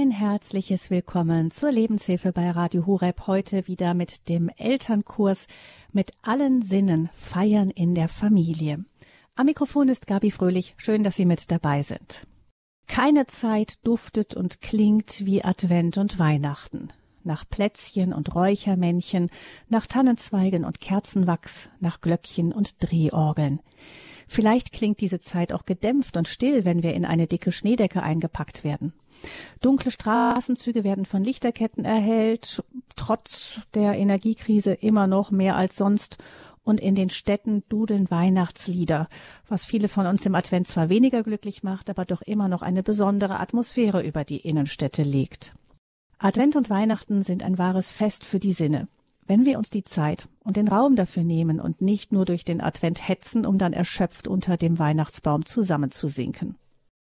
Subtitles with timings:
[0.00, 5.46] Ein herzliches Willkommen zur Lebenshilfe bei Radio Hureb heute wieder mit dem Elternkurs
[5.92, 8.82] mit allen Sinnen feiern in der Familie.
[9.34, 10.74] Am Mikrofon ist Gabi Fröhlich.
[10.78, 12.26] Schön, dass Sie mit dabei sind.
[12.86, 16.88] Keine Zeit duftet und klingt wie Advent und Weihnachten.
[17.22, 19.28] Nach Plätzchen und Räuchermännchen,
[19.68, 23.60] nach Tannenzweigen und Kerzenwachs, nach Glöckchen und Drehorgeln.
[24.32, 28.62] Vielleicht klingt diese Zeit auch gedämpft und still, wenn wir in eine dicke Schneedecke eingepackt
[28.62, 28.92] werden.
[29.60, 32.62] Dunkle Straßenzüge werden von Lichterketten erhellt,
[32.94, 36.18] trotz der Energiekrise immer noch mehr als sonst.
[36.62, 39.08] Und in den Städten dudeln Weihnachtslieder,
[39.48, 42.84] was viele von uns im Advent zwar weniger glücklich macht, aber doch immer noch eine
[42.84, 45.54] besondere Atmosphäre über die Innenstädte legt.
[46.18, 48.86] Advent und Weihnachten sind ein wahres Fest für die Sinne
[49.30, 52.60] wenn wir uns die Zeit und den Raum dafür nehmen und nicht nur durch den
[52.60, 56.58] Advent hetzen, um dann erschöpft unter dem Weihnachtsbaum zusammenzusinken.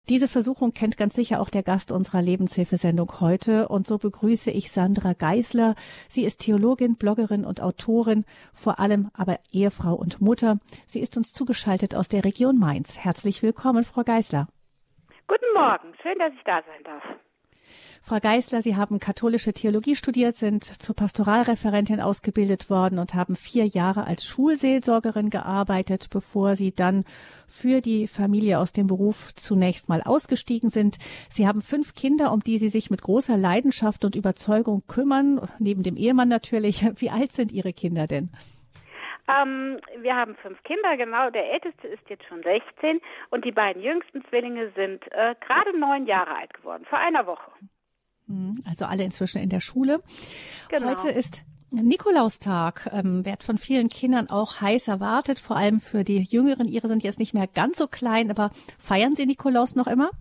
[0.09, 4.71] Diese Versuchung kennt ganz sicher auch der Gast unserer Lebenshilfesendung heute und so begrüße ich
[4.71, 5.73] Sandra Geisler.
[6.07, 10.59] Sie ist Theologin, Bloggerin und Autorin, vor allem aber Ehefrau und Mutter.
[10.85, 12.99] Sie ist uns zugeschaltet aus der Region Mainz.
[12.99, 14.47] Herzlich willkommen, Frau Geisler.
[15.27, 17.03] Guten Morgen, schön, dass ich da sein darf.
[18.05, 23.65] Frau Geisler, Sie haben katholische Theologie studiert, sind zur Pastoralreferentin ausgebildet worden und haben vier
[23.65, 27.05] Jahre als Schulseelsorgerin gearbeitet, bevor Sie dann
[27.47, 30.97] für die Familie aus dem Beruf zunächst mal ausgestiegen sind.
[31.29, 35.81] Sie haben fünf Kinder, um die Sie sich mit großer Leidenschaft und Überzeugung kümmern, neben
[35.81, 36.85] dem Ehemann natürlich.
[36.99, 38.31] Wie alt sind Ihre Kinder denn?
[39.29, 41.29] Ähm, wir haben fünf Kinder, genau.
[41.29, 46.05] Der älteste ist jetzt schon 16 und die beiden jüngsten Zwillinge sind äh, gerade neun
[46.05, 47.49] Jahre alt geworden, vor einer Woche.
[48.27, 50.01] Mhm, also alle inzwischen in der Schule.
[50.69, 50.87] Genau.
[50.87, 56.19] Heute ist Nikolaustag, ähm, wird von vielen Kindern auch heiß erwartet, vor allem für die
[56.21, 56.67] Jüngeren.
[56.67, 60.11] Ihre sind jetzt nicht mehr ganz so klein, aber feiern Sie Nikolaus noch immer?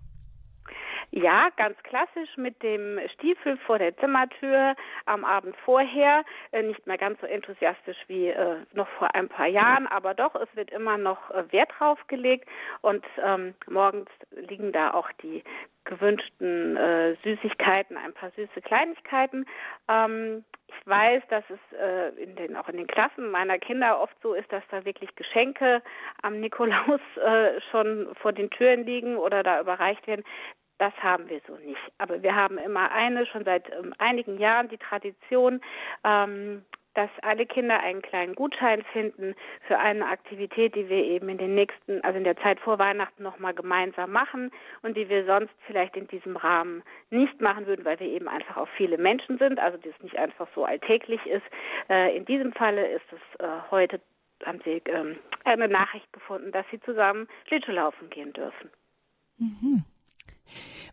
[1.14, 4.74] Ja, ganz klassisch mit dem Stiefel vor der Zimmertür
[5.04, 6.24] am Abend vorher.
[6.52, 10.34] Äh, nicht mehr ganz so enthusiastisch wie äh, noch vor ein paar Jahren, aber doch,
[10.34, 12.48] es wird immer noch äh, Wert drauf gelegt
[12.80, 15.44] und ähm, morgens liegen da auch die
[15.84, 16.78] gewünschten
[17.24, 19.46] Süßigkeiten, ein paar süße Kleinigkeiten.
[19.88, 24.16] Ähm, ich weiß, dass es äh, in den, auch in den Klassen meiner Kinder oft
[24.22, 25.82] so ist, dass da wirklich Geschenke
[26.22, 30.24] am Nikolaus äh, schon vor den Türen liegen oder da überreicht werden.
[30.82, 31.78] Das haben wir so nicht.
[31.98, 35.60] Aber wir haben immer eine, schon seit ähm, einigen Jahren die Tradition,
[36.02, 39.36] ähm, dass alle Kinder einen kleinen Gutschein finden
[39.68, 43.22] für eine Aktivität, die wir eben in den nächsten, also in der Zeit vor Weihnachten
[43.22, 44.50] nochmal gemeinsam machen
[44.82, 48.56] und die wir sonst vielleicht in diesem Rahmen nicht machen würden, weil wir eben einfach
[48.56, 51.46] auch viele Menschen sind, also das nicht einfach so alltäglich ist.
[51.90, 54.00] Äh, in diesem Falle ist es äh, heute,
[54.44, 58.68] haben Sie ähm, eine Nachricht gefunden, dass Sie zusammen Schlittschuhlaufen gehen dürfen.
[59.38, 59.84] Mhm.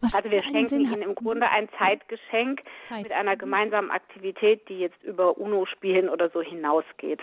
[0.02, 3.04] Was also wir schenken Sinn ihnen im Grunde ein Zeitgeschenk Zeit.
[3.04, 7.20] mit einer gemeinsamen Aktivität, die jetzt über UNO-Spielen oder so hinausgeht.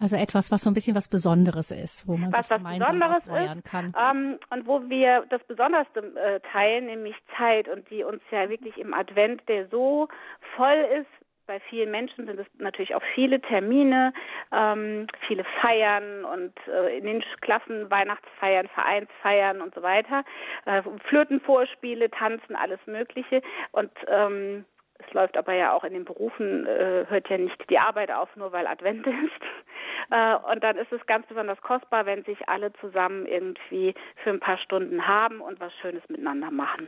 [0.00, 3.22] Also etwas, was so ein bisschen was Besonderes ist, wo man was, sich gemeinsam was
[3.24, 3.94] feiern kann.
[4.00, 8.78] Ähm, und wo wir das Besonderste äh, teilen, nämlich Zeit und die uns ja wirklich
[8.78, 10.08] im Advent, der so
[10.56, 11.06] voll ist,
[11.50, 14.12] bei vielen Menschen sind es natürlich auch viele Termine,
[14.52, 20.22] ähm, viele Feiern und äh, in den Klassen Weihnachtsfeiern, Vereinsfeiern und so weiter,
[20.66, 23.42] äh, Flötenvorspiele, Tanzen, alles Mögliche.
[23.72, 24.64] Und ähm,
[24.98, 28.28] es läuft aber ja auch in den Berufen, äh, hört ja nicht die Arbeit auf,
[28.36, 30.12] nur weil Advent ist.
[30.12, 34.38] Äh, und dann ist es ganz besonders kostbar, wenn sich alle zusammen irgendwie für ein
[34.38, 36.86] paar Stunden haben und was Schönes miteinander machen.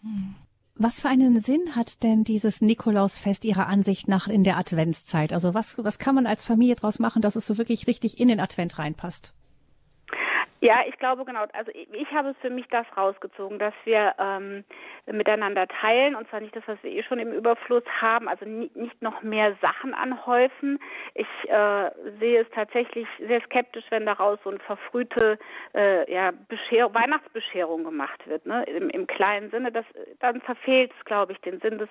[0.00, 0.36] Hm.
[0.82, 5.34] Was für einen Sinn hat denn dieses Nikolausfest Ihrer Ansicht nach in der Adventszeit?
[5.34, 8.28] Also was, was kann man als Familie daraus machen, dass es so wirklich richtig in
[8.28, 9.34] den Advent reinpasst?
[10.62, 11.44] Ja, ich glaube genau.
[11.54, 14.62] Also ich, habe für mich das rausgezogen, dass wir ähm,
[15.06, 18.70] miteinander teilen und zwar nicht das, was wir eh schon im Überfluss haben, also nie,
[18.74, 20.78] nicht noch mehr Sachen anhäufen.
[21.14, 25.38] Ich äh, sehe es tatsächlich sehr skeptisch, wenn daraus so eine verfrühte
[25.74, 28.62] äh, ja, Bescher Weihnachtsbescherung gemacht wird, ne?
[28.64, 29.72] Im, im kleinen Sinne.
[29.72, 29.86] Das,
[30.18, 31.88] dann verfehlt es, glaube ich, den Sinn des,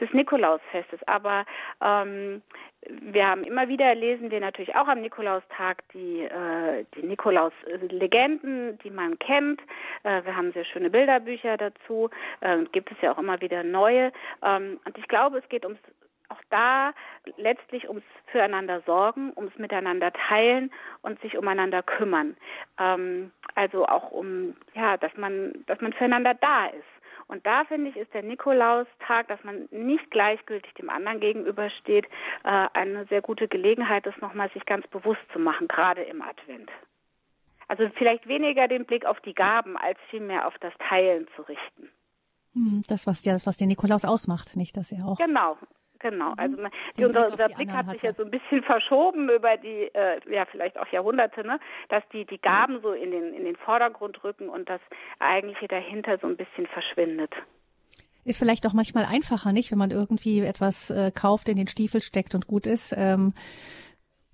[0.00, 1.00] des Nikolausfestes.
[1.08, 1.44] Aber
[1.82, 2.40] ähm,
[2.88, 8.90] wir haben immer wieder lesen wir natürlich auch am Nikolaustag die, äh, die Nikolaus-Legenden, die
[8.90, 9.60] man kennt.
[10.02, 12.10] Äh, wir haben sehr schöne Bilderbücher dazu.
[12.40, 14.12] Äh, gibt es ja auch immer wieder neue.
[14.42, 15.78] Ähm, und ich glaube, es geht ums
[16.28, 16.92] auch da
[17.36, 22.36] letztlich ums füreinander sorgen, ums miteinander teilen und sich umeinander kümmern.
[22.78, 27.01] Ähm, also auch um ja, dass man, dass man füreinander da ist.
[27.32, 32.04] Und da finde ich, ist der Nikolaustag, dass man nicht gleichgültig dem anderen gegenübersteht,
[32.44, 36.68] äh, eine sehr gute Gelegenheit, das nochmal sich ganz bewusst zu machen, gerade im Advent.
[37.68, 41.88] Also vielleicht weniger den Blick auf die Gaben, als vielmehr auf das Teilen zu richten.
[42.52, 45.16] Hm, das, was, ja, was den Nikolaus ausmacht, nicht, dass er auch.
[45.16, 45.56] Genau,
[46.02, 46.38] Genau, mhm.
[46.38, 46.56] also
[46.96, 50.44] die, unser, unser Blick hat sich ja so ein bisschen verschoben über die, äh, ja
[50.46, 51.60] vielleicht auch Jahrhunderte, ne?
[51.88, 54.80] dass die die Gaben so in den in den Vordergrund rücken und das
[55.20, 57.32] eigentliche dahinter so ein bisschen verschwindet.
[58.24, 62.02] Ist vielleicht auch manchmal einfacher, nicht, wenn man irgendwie etwas äh, kauft, in den Stiefel
[62.02, 62.94] steckt und gut ist.
[62.96, 63.34] Ähm,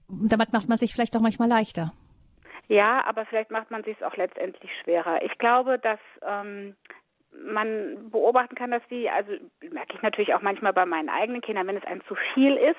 [0.09, 1.93] damit macht man sich vielleicht auch manchmal leichter.
[2.69, 5.23] Ja, aber vielleicht macht man sich es auch letztendlich schwerer.
[5.23, 6.77] Ich glaube, dass ähm,
[7.45, 9.33] man beobachten kann, dass die, also
[9.71, 12.77] merke ich natürlich auch manchmal bei meinen eigenen Kindern, wenn es einem zu viel ist,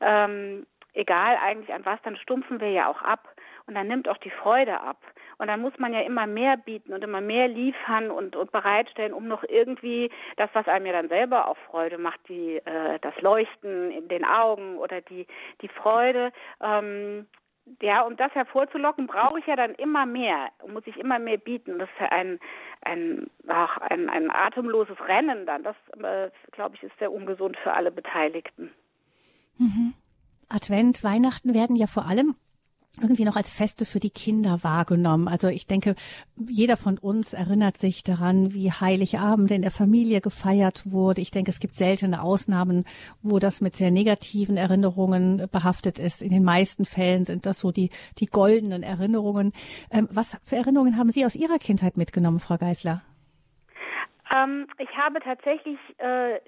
[0.00, 3.28] ähm, egal eigentlich an was, dann stumpfen wir ja auch ab
[3.66, 4.98] und dann nimmt auch die Freude ab.
[5.38, 9.12] Und dann muss man ja immer mehr bieten und immer mehr liefern und, und bereitstellen,
[9.12, 13.20] um noch irgendwie das, was einem ja dann selber auch Freude macht, die äh, das
[13.20, 15.26] Leuchten in den Augen oder die
[15.60, 17.26] die Freude, ähm,
[17.80, 21.78] ja, um das hervorzulocken, brauche ich ja dann immer mehr, muss ich immer mehr bieten.
[21.78, 22.38] Das ist ja ein,
[22.82, 25.62] ein, ach, ein, ein atemloses Rennen dann.
[25.62, 28.70] Das, äh, glaube ich, ist sehr ungesund für alle Beteiligten.
[29.58, 29.94] Mhm.
[30.48, 32.36] Advent, Weihnachten werden ja vor allem
[33.00, 35.28] irgendwie noch als Feste für die Kinder wahrgenommen.
[35.28, 35.94] Also ich denke,
[36.36, 41.20] jeder von uns erinnert sich daran, wie Heiligabend in der Familie gefeiert wurde.
[41.20, 42.84] Ich denke, es gibt seltene Ausnahmen,
[43.22, 46.22] wo das mit sehr negativen Erinnerungen behaftet ist.
[46.22, 49.52] In den meisten Fällen sind das so die, die goldenen Erinnerungen.
[49.90, 53.02] Ähm, was für Erinnerungen haben Sie aus Ihrer Kindheit mitgenommen, Frau Geisler?
[54.34, 56.38] Ähm, ich habe tatsächlich äh,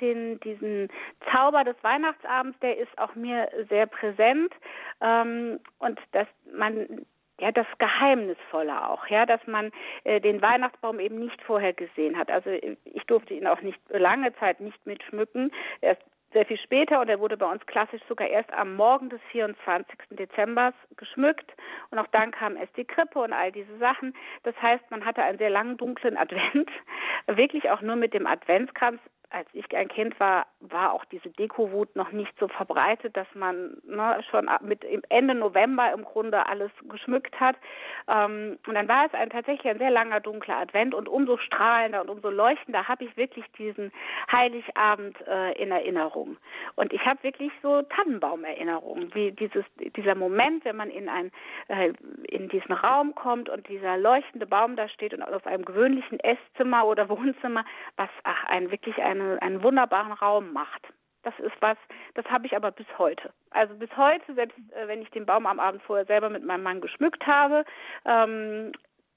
[0.00, 0.88] den, diesen
[1.32, 4.52] Zauber des Weihnachtsabends, der ist auch mir sehr präsent.
[5.00, 7.06] Ähm, und dass man
[7.40, 9.70] ja das Geheimnisvolle auch, ja, dass man
[10.04, 12.30] äh, den Weihnachtsbaum eben nicht vorher gesehen hat.
[12.30, 15.52] Also ich durfte ihn auch nicht lange Zeit nicht mitschmücken.
[15.80, 16.02] Erst
[16.32, 19.98] sehr viel später und er wurde bei uns klassisch sogar erst am Morgen des 24.
[20.10, 21.50] Dezember geschmückt
[21.90, 24.14] und auch dann kam erst die Krippe und all diese Sachen.
[24.42, 26.70] Das heißt, man hatte einen sehr langen dunklen Advent,
[27.26, 29.00] wirklich auch nur mit dem Adventskranz
[29.30, 33.76] als ich ein Kind war, war auch diese Dekowut noch nicht so verbreitet, dass man
[33.84, 37.56] ne, schon mit Ende November im Grunde alles geschmückt hat.
[38.12, 42.00] Ähm, und dann war es ein tatsächlich ein sehr langer dunkler Advent und umso strahlender
[42.00, 43.92] und umso leuchtender habe ich wirklich diesen
[44.32, 46.38] Heiligabend äh, in Erinnerung.
[46.76, 49.64] Und ich habe wirklich so Tannenbaumerinnerungen, wie dieses
[49.96, 51.30] dieser Moment, wenn man in ein
[51.68, 51.92] äh,
[52.28, 56.86] in diesen Raum kommt und dieser leuchtende Baum da steht und auf einem gewöhnlichen Esszimmer
[56.86, 57.64] oder Wohnzimmer,
[57.96, 60.82] was ach ein wirklich ein eine, einen wunderbaren Raum macht.
[61.22, 61.76] Das ist was,
[62.14, 63.32] das habe ich aber bis heute.
[63.50, 66.62] Also bis heute, selbst äh, wenn ich den Baum am Abend vorher selber mit meinem
[66.62, 67.64] Mann geschmückt habe,
[68.04, 68.72] ähm,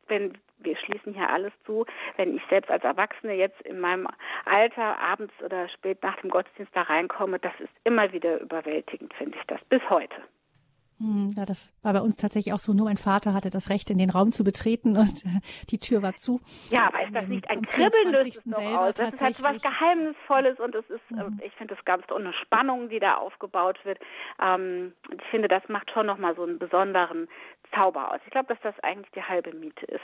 [0.07, 1.85] wenn wir schließen hier alles zu,
[2.17, 4.07] wenn ich selbst als Erwachsene jetzt in meinem
[4.45, 9.37] Alter abends oder spät nach dem Gottesdienst da reinkomme, das ist immer wieder überwältigend, finde
[9.37, 10.21] ich das, bis heute.
[11.01, 12.73] Hm, ja, das war bei uns tatsächlich auch so.
[12.73, 15.39] Nur mein Vater hatte das Recht, in den Raum zu betreten und äh,
[15.69, 16.41] die Tür war zu.
[16.69, 18.11] Ja, aber ist das nicht ein Kribbeln?
[18.11, 21.41] Das ist halt so was Geheimnisvolles und es ist, äh, mhm.
[21.43, 23.97] ich finde das ganz eine Spannung, die da aufgebaut wird.
[24.39, 27.27] Ähm, ich finde, das macht schon nochmal so einen besonderen
[27.73, 28.19] Zauber aus.
[28.25, 30.03] Ich glaube, dass das eigentlich die halbe Miete ist.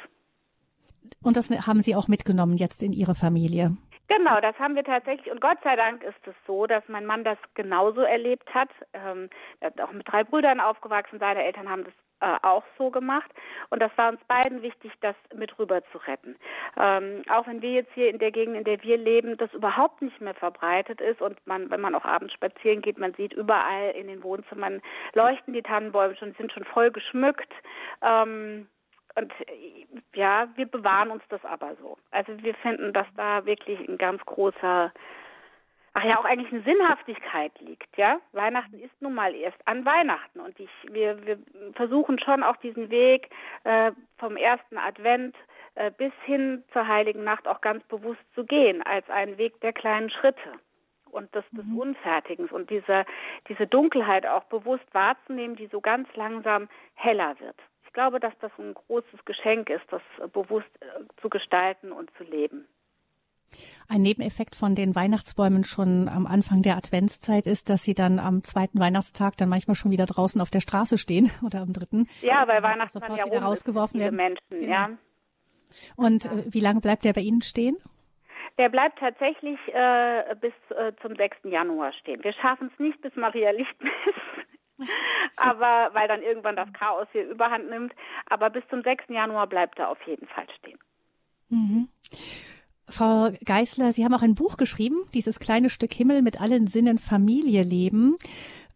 [1.21, 3.77] Und das haben Sie auch mitgenommen jetzt in Ihre Familie?
[4.07, 5.29] Genau, das haben wir tatsächlich.
[5.31, 8.69] Und Gott sei Dank ist es so, dass mein Mann das genauso erlebt hat.
[8.93, 11.19] Ähm, er hat auch mit drei Brüdern aufgewachsen.
[11.19, 13.29] Seine Eltern haben das äh, auch so gemacht.
[13.69, 16.37] Und das war uns beiden wichtig, das mit rüber zu retten.
[16.77, 20.01] Ähm, auch wenn wir jetzt hier in der Gegend, in der wir leben, das überhaupt
[20.01, 23.91] nicht mehr verbreitet ist und man, wenn man auch abends spazieren geht, man sieht überall
[23.91, 24.81] in den Wohnzimmern
[25.13, 27.53] leuchten die Tannenbäume schon, sind schon voll geschmückt.
[28.09, 28.67] Ähm,
[29.17, 29.33] und
[30.13, 31.97] ja, wir bewahren uns das aber so.
[32.11, 34.93] Also wir finden, dass da wirklich ein ganz großer,
[35.93, 38.19] ach ja, auch eigentlich eine Sinnhaftigkeit liegt, ja.
[38.33, 41.39] Weihnachten ist nun mal erst an Weihnachten und ich, wir, wir
[41.73, 43.29] versuchen schon auch diesen Weg
[43.63, 45.35] äh, vom ersten Advent
[45.73, 49.73] äh, bis hin zur Heiligen Nacht auch ganz bewusst zu gehen, als einen Weg der
[49.73, 50.51] kleinen Schritte
[51.09, 51.79] und des, des mhm.
[51.79, 53.03] Unfertigens und diese,
[53.49, 57.57] diese Dunkelheit auch bewusst wahrzunehmen, die so ganz langsam heller wird
[57.97, 60.85] glaube, dass das ein großes Geschenk ist, das bewusst äh,
[61.19, 62.67] zu gestalten und zu leben.
[63.89, 68.43] Ein Nebeneffekt von den Weihnachtsbäumen schon am Anfang der Adventszeit ist, dass sie dann am
[68.43, 72.07] zweiten Weihnachtstag dann manchmal schon wieder draußen auf der Straße stehen oder am dritten.
[72.21, 74.15] Ja, weil Weihnachten sofort ja wieder rausgeworfen werden.
[74.15, 74.71] Menschen, genau.
[74.71, 74.89] ja.
[75.95, 76.33] Und ja.
[76.33, 77.77] Äh, wie lange bleibt der bei Ihnen stehen?
[78.59, 81.37] Der bleibt tatsächlich äh, bis äh, zum 6.
[81.45, 82.23] Januar stehen.
[82.23, 83.91] Wir schaffen es nicht bis Maria Lichtmess.
[85.35, 87.93] Aber weil dann irgendwann das Chaos hier überhand nimmt.
[88.27, 89.05] Aber bis zum 6.
[89.09, 90.79] Januar bleibt er auf jeden Fall stehen.
[91.49, 91.89] Mhm.
[92.89, 96.97] Frau Geißler, Sie haben auch ein Buch geschrieben, dieses kleine Stück Himmel mit allen Sinnen
[96.97, 98.17] Familie leben.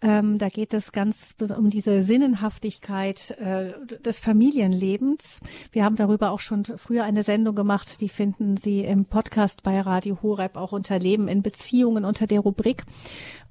[0.04, 5.42] Ähm, da geht es ganz um diese Sinnenhaftigkeit äh, des Familienlebens.
[5.72, 9.80] Wir haben darüber auch schon früher eine Sendung gemacht, die finden Sie im Podcast bei
[9.80, 12.84] Radio Horeb auch unter Leben in Beziehungen unter der Rubrik.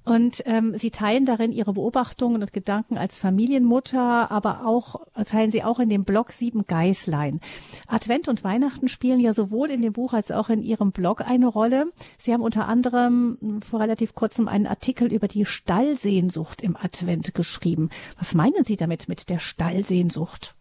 [0.05, 5.63] Und ähm, Sie teilen darin Ihre Beobachtungen und Gedanken als Familienmutter, aber auch teilen Sie
[5.63, 7.41] auch in dem Blog Sieben Geißlein.
[7.87, 11.47] Advent und Weihnachten spielen ja sowohl in dem Buch als auch in Ihrem Blog eine
[11.47, 11.93] Rolle.
[12.19, 17.91] Sie haben unter anderem vor relativ kurzem einen Artikel über die Stallsehnsucht im Advent geschrieben.
[18.17, 20.55] Was meinen Sie damit mit der Stallsehnsucht?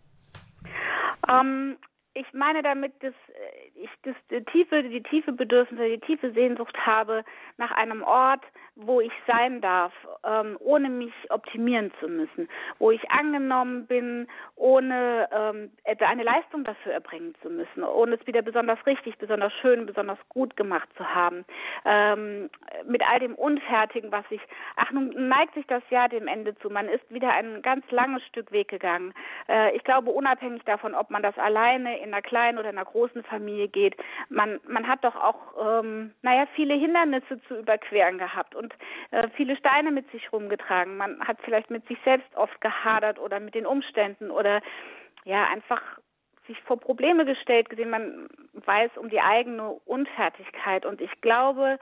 [1.31, 1.77] Ähm,
[2.13, 6.75] ich meine damit, dass äh, ich das die tiefe, die tiefe Bedürfnisse, die tiefe Sehnsucht
[6.85, 7.23] habe
[7.57, 8.43] nach einem Ort,
[8.81, 9.91] wo ich sein darf,
[10.23, 16.93] ähm, ohne mich optimieren zu müssen, wo ich angenommen bin, ohne ähm, eine Leistung dafür
[16.93, 21.45] erbringen zu müssen, ohne es wieder besonders richtig, besonders schön, besonders gut gemacht zu haben,
[21.85, 22.49] ähm,
[22.85, 24.41] mit all dem Unfertigen, was ich,
[24.75, 28.23] ach nun neigt sich das Jahr dem Ende zu, man ist wieder ein ganz langes
[28.27, 29.13] Stück Weg gegangen.
[29.47, 32.85] Äh, ich glaube, unabhängig davon, ob man das alleine in einer kleinen oder in einer
[32.85, 33.95] großen Familie geht,
[34.29, 38.55] man, man hat doch auch, ähm, naja, viele Hindernisse zu überqueren gehabt.
[38.55, 38.68] Und
[39.11, 40.97] äh, viele Steine mit sich rumgetragen.
[40.97, 44.61] Man hat vielleicht mit sich selbst oft gehadert oder mit den Umständen oder
[45.25, 45.81] ja, einfach
[46.47, 47.91] sich vor Probleme gestellt gesehen.
[47.91, 51.77] Man weiß um die eigene Unfertigkeit und ich glaube,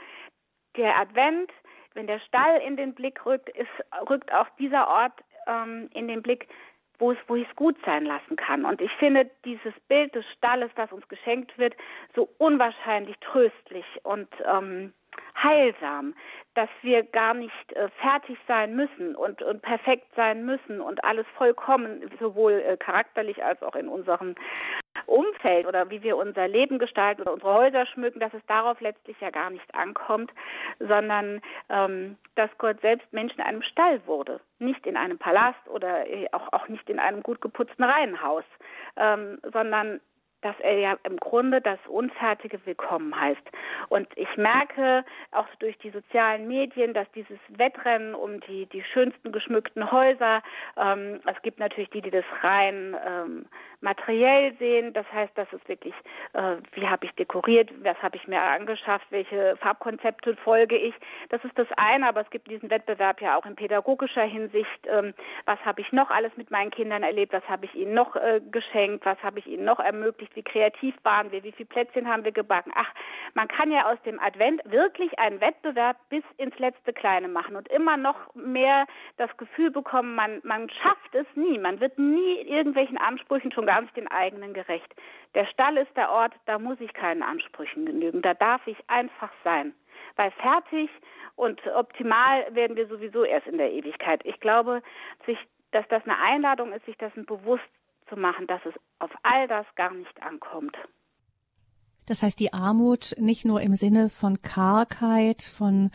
[0.76, 1.52] der Advent,
[1.94, 3.70] wenn der Stall in den Blick rückt, ist,
[4.10, 5.14] rückt auch dieser Ort
[5.48, 6.48] ähm, in den Blick,
[7.00, 8.66] wo es, wo ich es gut sein lassen kann.
[8.66, 11.76] Und ich finde dieses Bild des Stalles, das uns geschenkt wird,
[12.16, 14.94] so unwahrscheinlich tröstlich und ähm,
[15.36, 16.14] heilsam,
[16.54, 21.28] dass wir gar nicht äh, fertig sein müssen und, und perfekt sein müssen und alles
[21.38, 24.34] vollkommen, sowohl äh, charakterlich als auch in unserem
[25.06, 29.20] Umfeld oder wie wir unser Leben gestalten oder unsere Häuser schmücken, dass es darauf letztlich
[29.22, 30.32] ja gar nicht ankommt,
[30.80, 36.10] sondern ähm, dass Gott selbst Mensch in einem Stall wurde, nicht in einem Palast oder
[36.10, 38.44] äh, auch, auch nicht in einem gut geputzten Reihenhaus,
[38.96, 40.02] ähm, sondern
[40.42, 43.42] dass er ja im Grunde das Unfertige willkommen heißt.
[43.90, 49.32] Und ich merke auch durch die sozialen Medien, dass dieses Wettrennen um die, die schönsten
[49.32, 50.44] geschmückten Häuser,
[50.78, 53.46] ähm, es gibt natürlich die, die das rein ähm,
[53.82, 54.94] materiell sehen.
[54.94, 55.94] Das heißt, das ist wirklich,
[56.34, 60.96] äh, wie habe ich dekoriert, was habe ich mir angeschafft, welche Farbkonzepte folge ich.
[61.30, 64.68] Das ist das eine, aber es gibt diesen Wettbewerb ja auch in pädagogischer Hinsicht.
[64.88, 65.14] Ähm,
[65.46, 67.34] was habe ich noch alles mit meinen Kindern erlebt?
[67.34, 69.06] Was habe ich ihnen noch äh, geschenkt?
[69.06, 70.36] Was habe ich ihnen noch ermöglicht?
[70.36, 71.44] Wie kreativ waren wir?
[71.44, 72.72] Wie viele Plätzchen haben wir gebacken?
[72.76, 72.92] Ach,
[73.36, 77.68] man kann ja aus dem Advent wirklich einen Wettbewerb bis ins letzte Kleine machen und
[77.68, 78.86] immer noch mehr
[79.18, 81.60] das Gefühl bekommen, man, man schafft es nie.
[81.60, 84.96] Man wird nie irgendwelchen Ansprüchen schon gar nicht den eigenen gerecht.
[85.36, 88.24] Der Stall ist der Ort, da muss ich keinen Ansprüchen genügen.
[88.24, 89.74] Da darf ich einfach sein.
[90.16, 90.90] Weil fertig
[91.36, 94.22] und optimal werden wir sowieso erst in der Ewigkeit.
[94.26, 94.82] Ich glaube,
[95.28, 95.38] sich,
[95.72, 97.70] dass das eine Einladung ist, sich dessen bewusst
[98.10, 100.76] zu machen, dass es auf all das gar nicht ankommt.
[102.08, 105.92] Das heißt, die Armut nicht nur im Sinne von Kargheit, von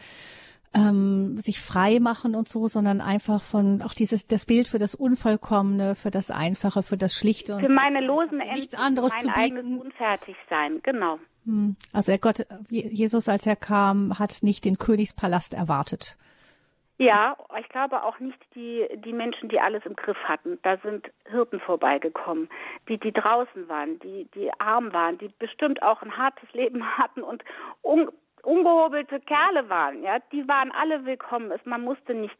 [0.74, 4.94] ähm, sich frei machen und so, sondern einfach von auch dieses das Bild für das
[4.94, 9.22] Unvollkommene, für das Einfache, für das Schlichte und für meine losen Enden, nichts anderes mein
[9.22, 9.78] zu bieten.
[9.78, 11.18] Unfertig sein, genau.
[11.44, 11.76] Hm.
[11.92, 16.16] Also Gott, Jesus, als er kam, hat nicht den Königspalast erwartet.
[16.98, 20.60] Ja, ich glaube auch nicht die, die Menschen, die alles im Griff hatten.
[20.62, 22.48] Da sind Hirten vorbeigekommen,
[22.88, 27.22] die, die draußen waren, die, die arm waren, die bestimmt auch ein hartes Leben hatten
[27.22, 27.42] und
[27.82, 28.08] un,
[28.42, 31.52] ungehobelte Kerle waren, ja, die waren alle willkommen.
[31.64, 32.38] Man musste nicht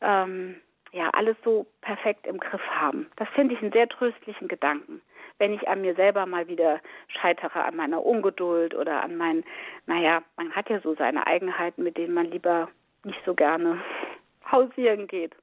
[0.00, 0.56] ähm,
[0.92, 3.10] ja alles so perfekt im Griff haben.
[3.16, 5.00] Das finde ich einen sehr tröstlichen Gedanken.
[5.38, 9.44] Wenn ich an mir selber mal wieder scheitere, an meiner Ungeduld oder an meinen,
[9.86, 12.68] naja, man hat ja so seine Eigenheiten, mit denen man lieber
[13.04, 13.80] nicht so gerne
[14.52, 15.34] hausieren geht.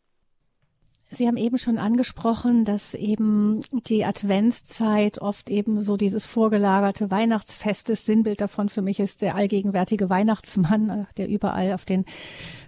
[1.09, 7.89] Sie haben eben schon angesprochen, dass eben die Adventszeit oft eben so dieses vorgelagerte Weihnachtsfest
[7.89, 8.05] ist.
[8.05, 12.05] Sinnbild davon für mich ist der allgegenwärtige Weihnachtsmann, äh, der überall auf den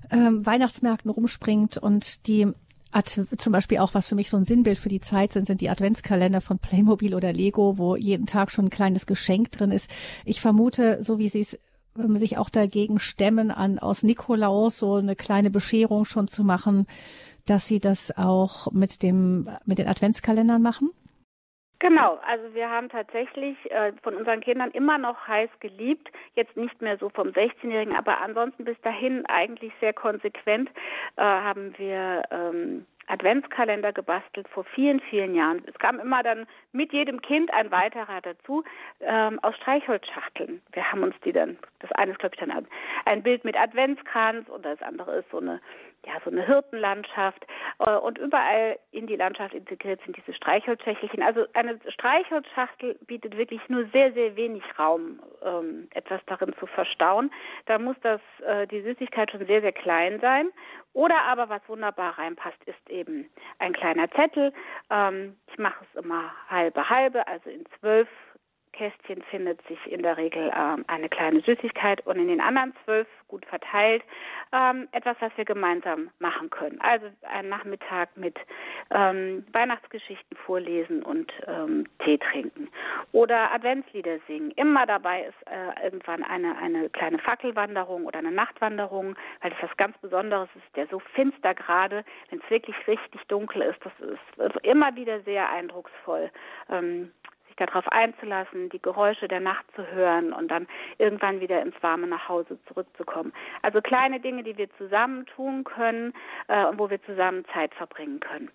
[0.10, 2.48] ähm, Weihnachtsmärkten rumspringt und die
[2.92, 5.62] Ad, zum Beispiel auch, was für mich so ein Sinnbild für die Zeit sind, sind
[5.62, 9.92] die Adventskalender von Playmobil oder Lego, wo jeden Tag schon ein kleines Geschenk drin ist.
[10.26, 11.60] Ich vermute, so wie Sie es
[12.00, 16.88] ähm, sich auch dagegen stemmen, an aus Nikolaus so eine kleine Bescherung schon zu machen,
[17.50, 20.92] dass Sie das auch mit dem mit den Adventskalendern machen?
[21.80, 26.82] Genau, also wir haben tatsächlich äh, von unseren Kindern immer noch heiß geliebt, jetzt nicht
[26.82, 30.70] mehr so vom 16-Jährigen, aber ansonsten bis dahin eigentlich sehr konsequent
[31.16, 35.64] äh, haben wir ähm, Adventskalender gebastelt vor vielen, vielen Jahren.
[35.66, 38.64] Es kam immer dann mit jedem Kind ein weiterer dazu
[39.00, 40.62] ähm, aus Streichholzschachteln.
[40.74, 42.68] Wir haben uns die dann, das eine ist glaube ich dann
[43.06, 45.62] ein Bild mit Adventskranz und das andere ist so eine
[46.06, 47.46] ja, so eine Hirtenlandschaft
[47.80, 51.22] äh, und überall in die Landschaft integriert sind diese Streichholzschächtelchen.
[51.22, 57.32] Also eine Streichholzschachtel bietet wirklich nur sehr, sehr wenig Raum, ähm, etwas darin zu verstauen.
[57.66, 60.50] Da muss das, äh, die Süßigkeit schon sehr, sehr klein sein.
[60.94, 63.30] Oder aber was wunderbar reinpasst, ist eben
[63.60, 64.54] ein kleiner Zettel.
[64.90, 68.08] Ähm, ich mache es immer halbe halbe, also in zwölf
[68.80, 73.08] Kästchen findet sich in der Regel ähm, eine kleine Süßigkeit und in den anderen zwölf
[73.28, 74.02] gut verteilt
[74.58, 76.80] ähm, etwas, was wir gemeinsam machen können.
[76.80, 78.38] Also einen Nachmittag mit
[78.90, 82.70] ähm, Weihnachtsgeschichten vorlesen und ähm, Tee trinken
[83.12, 84.52] oder Adventslieder singen.
[84.52, 89.76] Immer dabei ist äh, irgendwann eine, eine kleine Fackelwanderung oder eine Nachtwanderung, weil das was
[89.76, 94.40] ganz Besonderes ist, der so finster gerade, wenn es wirklich richtig dunkel ist, das ist
[94.40, 96.32] also immer wieder sehr eindrucksvoll.
[97.60, 102.28] Darauf einzulassen, die Geräusche der Nacht zu hören und dann irgendwann wieder ins warme nach
[102.30, 103.34] Hause zurückzukommen.
[103.62, 106.14] Also kleine Dinge, die wir zusammen tun können
[106.48, 108.50] äh, und wo wir zusammen Zeit verbringen können.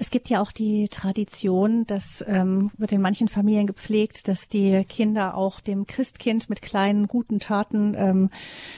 [0.00, 4.84] Es gibt ja auch die Tradition, das ähm, wird in manchen Familien gepflegt, dass die
[4.84, 8.30] Kinder auch dem Christkind mit kleinen guten Taten ähm,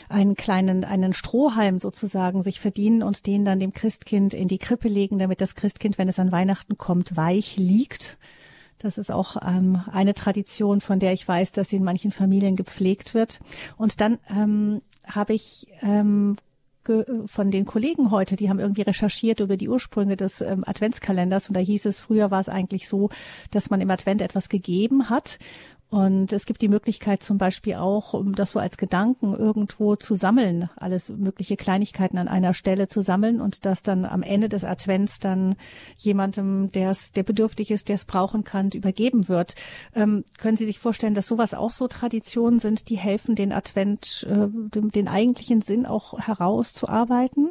[0.09, 4.89] einen kleinen einen Strohhalm sozusagen sich verdienen und den dann dem Christkind in die Krippe
[4.89, 8.17] legen, damit das Christkind, wenn es an Weihnachten kommt, weich liegt.
[8.81, 12.57] Das ist auch ähm, eine Tradition, von der ich weiß, dass sie in manchen Familien
[12.57, 13.39] gepflegt wird.
[13.77, 16.35] Und dann ähm, habe ich ähm,
[17.27, 21.55] von den Kollegen heute, die haben irgendwie recherchiert über die Ursprünge des ähm, Adventskalenders und
[21.55, 23.11] da hieß es, früher war es eigentlich so,
[23.51, 25.39] dass man im Advent etwas gegeben hat
[25.91, 30.15] und es gibt die Möglichkeit zum Beispiel auch, um das so als Gedanken irgendwo zu
[30.15, 34.65] sammeln, alles mögliche Kleinigkeiten an einer Stelle zu sammeln und das dann am Ende des
[34.65, 35.57] Advents dann
[35.97, 39.57] jemandem, der es, der bedürftig ist, der es brauchen kann, übergeben wird.
[39.97, 44.25] Ähm, können Sie sich vorstellen, dass sowas auch so Traditionen sind, die helfen, den Advent,
[44.31, 47.51] äh, den, den eigentlichen Sinn auch herauszuarbeiten?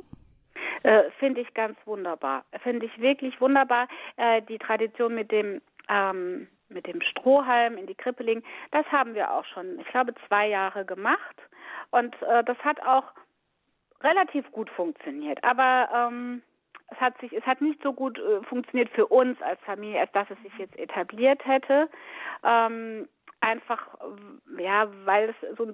[0.83, 2.45] Äh, Finde ich ganz wunderbar.
[2.63, 3.89] Finde ich wirklich wunderbar.
[4.15, 9.15] Äh, die Tradition mit dem ähm, mit dem Strohhalm in die Krippe legen, das haben
[9.15, 11.35] wir auch schon, ich glaube, zwei Jahre gemacht.
[11.91, 13.05] Und äh, das hat auch
[14.01, 15.43] relativ gut funktioniert.
[15.43, 16.41] Aber ähm,
[16.91, 20.11] es hat sich, es hat nicht so gut äh, funktioniert für uns als Familie, als
[20.11, 21.89] dass es sich jetzt etabliert hätte.
[22.49, 23.07] Ähm,
[23.41, 23.87] einfach,
[24.57, 25.73] ja, weil es so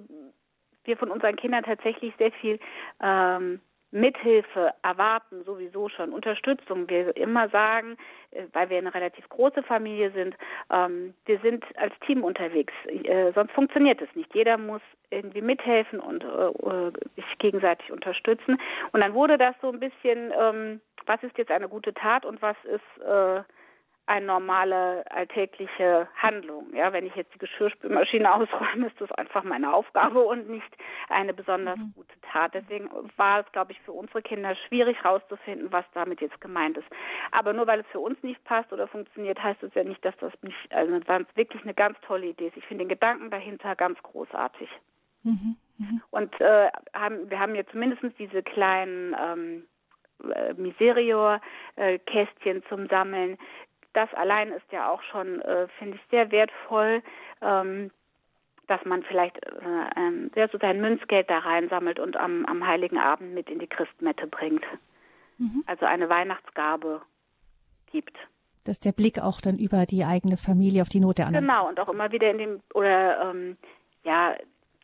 [0.84, 2.60] wir von unseren Kindern tatsächlich sehr viel
[3.02, 6.88] ähm, Mithilfe erwarten, sowieso schon Unterstützung.
[6.88, 7.96] Wir immer sagen,
[8.32, 10.36] äh, weil wir eine relativ große Familie sind,
[10.70, 12.74] ähm, wir sind als Team unterwegs.
[12.86, 14.34] Äh, sonst funktioniert es nicht.
[14.34, 18.58] Jeder muss irgendwie mithelfen und äh, sich gegenseitig unterstützen.
[18.92, 22.42] Und dann wurde das so ein bisschen, ähm, was ist jetzt eine gute Tat und
[22.42, 23.46] was ist
[24.06, 26.72] eine normale alltägliche Handlung.
[26.72, 30.76] Ja, wenn ich jetzt die Geschirrspülmaschine ausräume, ist das einfach meine Aufgabe und nicht
[31.08, 31.92] eine besonders mhm.
[31.94, 32.54] gute Tat.
[32.54, 36.86] Deswegen war es, glaube ich, für unsere Kinder schwierig herauszufinden, was damit jetzt gemeint ist.
[37.32, 40.16] Aber nur weil es für uns nicht passt oder funktioniert, heißt es ja nicht, dass
[40.18, 42.56] das nicht, also das wirklich eine ganz tolle Idee ist.
[42.56, 44.68] Ich finde den Gedanken dahinter ganz großartig.
[45.24, 45.56] Mhm.
[45.78, 46.02] Mhm.
[46.10, 49.64] Und äh, haben, wir haben jetzt zumindest diese kleinen ähm,
[50.34, 53.36] äh, Miserior-Kästchen zum Sammeln,
[53.96, 57.02] das allein ist ja auch schon, äh, finde ich, sehr wertvoll,
[57.40, 57.90] ähm,
[58.66, 59.50] dass man vielleicht äh,
[59.96, 63.66] ähm, ja, so sein Münzgeld da reinsammelt und am, am Heiligen Abend mit in die
[63.66, 64.64] Christmette bringt.
[65.38, 65.64] Mhm.
[65.66, 67.00] Also eine Weihnachtsgabe
[67.90, 68.16] gibt.
[68.64, 71.46] Dass der Blick auch dann über die eigene Familie auf die Not der anderen.
[71.46, 73.56] Genau, und auch immer wieder in dem, oder ähm,
[74.02, 74.36] ja,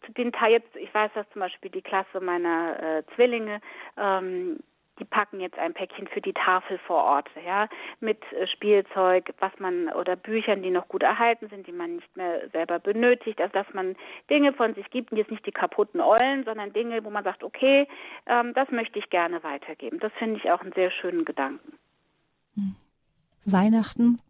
[0.06, 3.60] zu den Teil jetzt, ich weiß, dass zum Beispiel die Klasse meiner äh, Zwillinge
[3.96, 4.60] ähm,
[5.02, 9.50] die packen jetzt ein Päckchen für die Tafel vor Ort, ja, mit äh, Spielzeug, was
[9.58, 13.52] man oder Büchern, die noch gut erhalten sind, die man nicht mehr selber benötigt, also
[13.52, 13.96] dass man
[14.30, 17.88] Dinge von sich gibt jetzt nicht die kaputten Eulen, sondern Dinge, wo man sagt, okay,
[18.26, 19.98] ähm, das möchte ich gerne weitergeben.
[19.98, 21.72] Das finde ich auch einen sehr schönen Gedanken.
[22.54, 22.76] Hm.
[23.44, 24.20] Weihnachten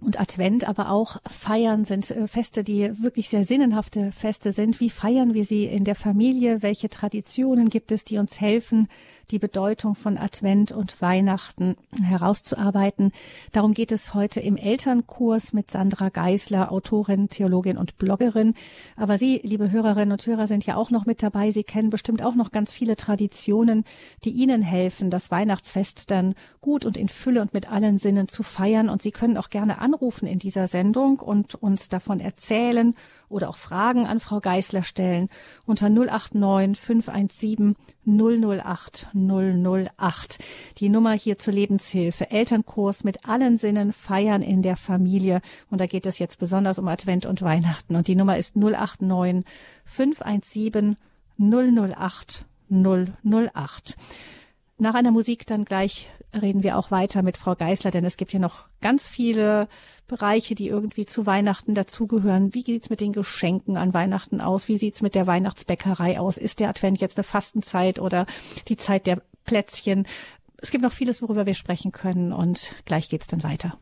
[0.00, 4.80] und Advent, aber auch Feiern sind äh, Feste, die wirklich sehr sinnenhafte Feste sind.
[4.80, 6.62] Wie feiern wir sie in der Familie?
[6.62, 8.88] Welche Traditionen gibt es, die uns helfen,
[9.30, 13.12] die Bedeutung von Advent und Weihnachten herauszuarbeiten?
[13.52, 18.54] Darum geht es heute im Elternkurs mit Sandra Geisler, Autorin, Theologin und Bloggerin.
[18.96, 21.50] Aber Sie, liebe Hörerinnen und Hörer, sind ja auch noch mit dabei.
[21.50, 23.84] Sie kennen bestimmt auch noch ganz viele Traditionen,
[24.24, 28.42] die Ihnen helfen, das Weihnachtsfest dann gut und in Fülle und mit allen Sinnen zu
[28.42, 28.88] feiern.
[28.88, 32.94] Und Sie können auch gerne anrufen in dieser Sendung und uns davon erzählen
[33.30, 35.28] oder auch Fragen an Frau Geisler stellen
[35.64, 40.38] unter 089 517 008 008.
[40.78, 42.30] Die Nummer hier zur Lebenshilfe.
[42.30, 45.40] Elternkurs mit allen Sinnen feiern in der Familie.
[45.70, 47.96] Und da geht es jetzt besonders um Advent und Weihnachten.
[47.96, 49.44] Und die Nummer ist 089
[49.84, 50.96] 517
[51.38, 53.96] 008 008.
[54.78, 58.30] Nach einer Musik dann gleich reden wir auch weiter mit Frau Geißler, denn es gibt
[58.30, 59.68] hier noch ganz viele
[60.06, 62.54] Bereiche, die irgendwie zu Weihnachten dazugehören.
[62.54, 64.68] Wie geht's mit den Geschenken an Weihnachten aus?
[64.68, 66.38] Wie sieht's mit der Weihnachtsbäckerei aus?
[66.38, 68.26] Ist der Advent jetzt eine Fastenzeit oder
[68.68, 70.06] die Zeit der Plätzchen?
[70.58, 73.78] Es gibt noch vieles, worüber wir sprechen können und gleich geht's dann weiter.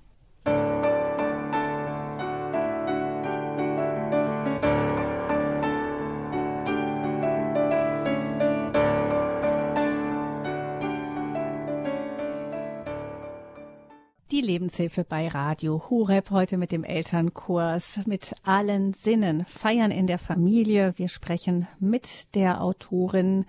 [14.49, 20.95] Lebenshilfe bei Radio Hureb heute mit dem Elternkurs mit allen Sinnen feiern in der Familie.
[20.97, 23.45] Wir sprechen mit der Autorin,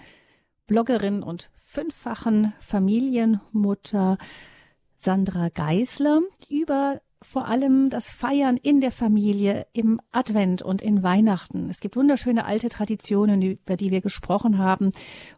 [0.67, 4.17] Bloggerin und fünffachen Familienmutter
[4.97, 11.69] Sandra Geisler über vor allem das Feiern in der Familie im Advent und in Weihnachten.
[11.69, 14.91] Es gibt wunderschöne alte Traditionen, über die wir gesprochen haben.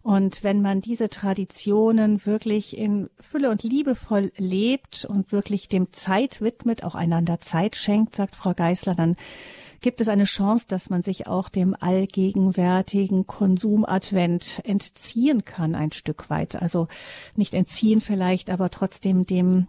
[0.03, 6.39] Und wenn man diese Traditionen wirklich in Fülle und liebevoll lebt und wirklich dem Zeit
[6.39, 9.15] widmet, auch einander Zeit schenkt, sagt Frau Geisler, dann
[9.81, 16.29] gibt es eine Chance, dass man sich auch dem allgegenwärtigen Konsumadvent entziehen kann, ein Stück
[16.29, 16.61] weit.
[16.61, 16.87] Also
[17.35, 19.65] nicht entziehen vielleicht, aber trotzdem dem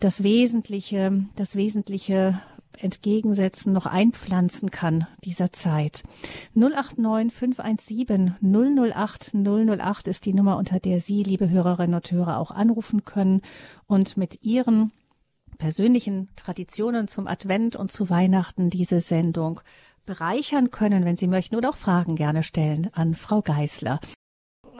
[0.00, 2.40] das Wesentliche, das Wesentliche
[2.78, 6.02] entgegensetzen, noch einpflanzen kann dieser Zeit.
[6.54, 12.50] 089 517 008 008 ist die Nummer, unter der Sie, liebe Hörerinnen und Hörer, auch
[12.50, 13.42] anrufen können
[13.86, 14.92] und mit Ihren
[15.58, 19.60] persönlichen Traditionen zum Advent und zu Weihnachten diese Sendung
[20.06, 24.00] bereichern können, wenn Sie möchten, oder auch Fragen gerne stellen an Frau Geißler.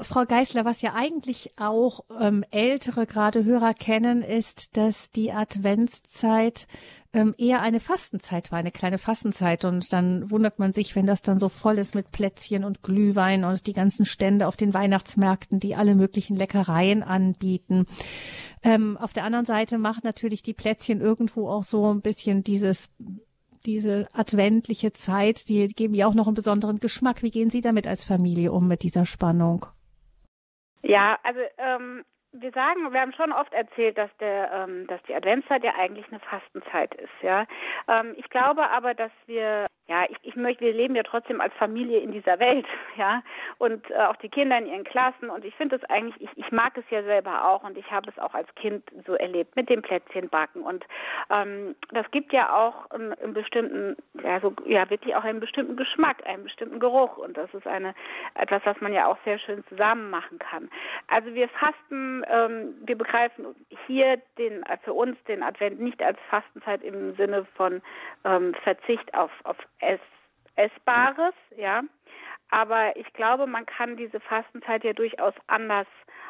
[0.02, 6.66] Frau Geißler, was ja eigentlich auch ähm, ältere, gerade Hörer kennen, ist, dass die Adventszeit
[7.12, 9.64] ähm, eher eine Fastenzeit war, eine kleine Fastenzeit.
[9.64, 13.44] Und dann wundert man sich, wenn das dann so voll ist mit Plätzchen und Glühwein
[13.44, 17.86] und die ganzen Stände auf den Weihnachtsmärkten, die alle möglichen Leckereien anbieten.
[18.62, 22.90] Ähm, auf der anderen Seite macht natürlich die Plätzchen irgendwo auch so ein bisschen dieses
[23.66, 27.22] diese adventliche Zeit, die geben ja auch noch einen besonderen Geschmack.
[27.22, 29.66] Wie gehen Sie damit als Familie um mit dieser Spannung?
[30.82, 35.14] Ja, also ähm, wir sagen, wir haben schon oft erzählt, dass der, ähm, dass die
[35.14, 37.22] Adventszeit ja eigentlich eine Fastenzeit ist.
[37.22, 37.46] Ja,
[37.88, 41.52] ähm, ich glaube aber, dass wir ja, ich, ich möchte, wir leben ja trotzdem als
[41.54, 42.64] Familie in dieser Welt,
[42.96, 43.22] ja,
[43.58, 45.30] und äh, auch die Kinder in ihren Klassen.
[45.30, 48.08] Und ich finde es eigentlich, ich, ich mag es ja selber auch und ich habe
[48.08, 50.62] es auch als Kind so erlebt mit dem Plätzchenbacken.
[50.62, 50.84] Und
[51.36, 56.24] ähm, das gibt ja auch einen, bestimmten, ja, so, ja, wirklich auch einen bestimmten Geschmack,
[56.24, 57.16] einen bestimmten Geruch.
[57.16, 57.92] Und das ist eine
[58.34, 60.70] etwas, was man ja auch sehr schön zusammen machen kann.
[61.08, 63.46] Also wir fasten, ähm, wir begreifen
[63.88, 67.82] hier den für uns den Advent nicht als Fastenzeit im Sinne von
[68.24, 70.00] ähm, Verzicht auf auf Ess,
[70.56, 71.82] Essbares, ja.
[72.50, 75.86] Aber ich glaube, man kann diese Fastenzeit ja durchaus anders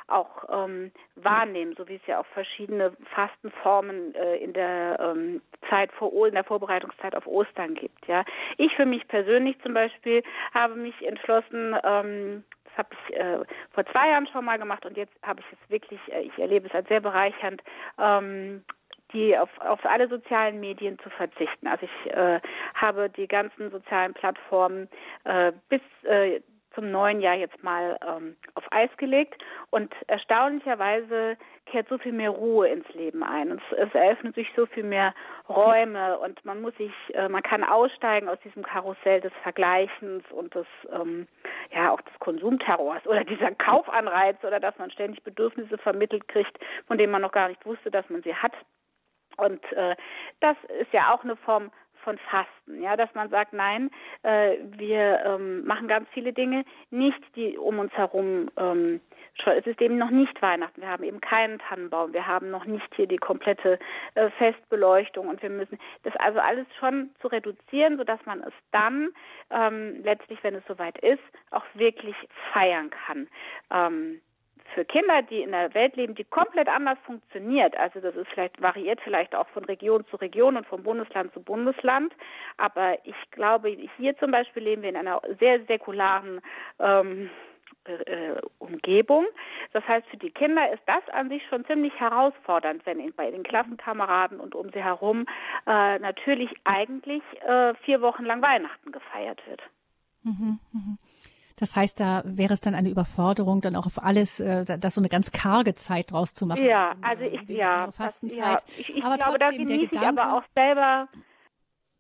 [0.07, 5.93] auch ähm, wahrnehmen, so wie es ja auch verschiedene Fastenformen äh, in der ähm, Zeit
[5.93, 8.07] vor in der Vorbereitungszeit auf Ostern gibt.
[8.07, 8.25] Ja,
[8.59, 13.39] ich für mich persönlich zum Beispiel habe mich entschlossen, ähm, das habe ich äh,
[13.73, 16.67] vor zwei Jahren schon mal gemacht und jetzt habe ich es wirklich, äh, ich erlebe
[16.69, 17.63] es als sehr bereichernd,
[17.99, 18.65] ähm,
[19.13, 21.67] die auf, auf alle sozialen Medien zu verzichten.
[21.67, 22.41] Also ich äh,
[22.75, 24.89] habe die ganzen sozialen Plattformen
[25.25, 26.41] äh, bis äh,
[26.75, 32.31] zum neuen Jahr jetzt mal ähm, auf Eis gelegt und erstaunlicherweise kehrt so viel mehr
[32.31, 35.15] Ruhe ins Leben ein und es, es eröffnet sich so viel mehr
[35.49, 40.55] Räume und man muss sich, äh, man kann aussteigen aus diesem Karussell des Vergleichens und
[40.55, 41.27] des, ähm,
[41.75, 46.99] ja auch des Konsumterrors oder dieser Kaufanreiz oder dass man ständig Bedürfnisse vermittelt kriegt, von
[46.99, 48.53] denen man noch gar nicht wusste, dass man sie hat.
[49.37, 49.97] Und äh,
[50.41, 51.71] das ist ja auch eine Form
[52.03, 53.91] von Fasten, ja, dass man sagt, nein,
[54.23, 59.01] äh, wir ähm, machen ganz viele Dinge nicht, die um uns herum ähm,
[59.47, 60.83] es ist eben noch nicht Weihnachten.
[60.83, 62.13] Wir haben eben keinen Tannenbaum.
[62.13, 63.79] Wir haben noch nicht hier die komplette
[64.15, 69.09] äh, Festbeleuchtung und wir müssen das also alles schon zu reduzieren, sodass man es dann
[69.51, 72.17] ähm, letztlich, wenn es soweit ist, auch wirklich
[72.53, 73.29] feiern kann.
[73.71, 74.21] Ähm,
[74.75, 78.61] für Kinder, die in einer Welt leben, die komplett anders funktioniert, also das ist vielleicht
[78.61, 82.13] variiert vielleicht auch von Region zu Region und von Bundesland zu Bundesland,
[82.57, 86.41] aber ich glaube, hier zum Beispiel leben wir in einer sehr säkularen
[86.79, 87.31] ähm,
[87.85, 89.27] äh, Umgebung.
[89.73, 93.43] Das heißt, für die Kinder ist das an sich schon ziemlich herausfordernd, wenn bei den
[93.43, 95.27] Klassenkameraden und um sie herum
[95.67, 99.63] äh, natürlich eigentlich äh, vier Wochen lang Weihnachten gefeiert wird.
[100.23, 100.97] Mhm, mh.
[101.61, 105.01] Das heißt, da wäre es dann eine Überforderung, dann auch auf alles, äh, das so
[105.01, 106.65] eine ganz karge Zeit draus zu machen.
[106.65, 108.63] Ja, also ich, ja, Fastenzeit.
[108.63, 108.81] Das, ja.
[108.81, 111.09] Ich, ich aber glaube, da genieße ich aber auch selber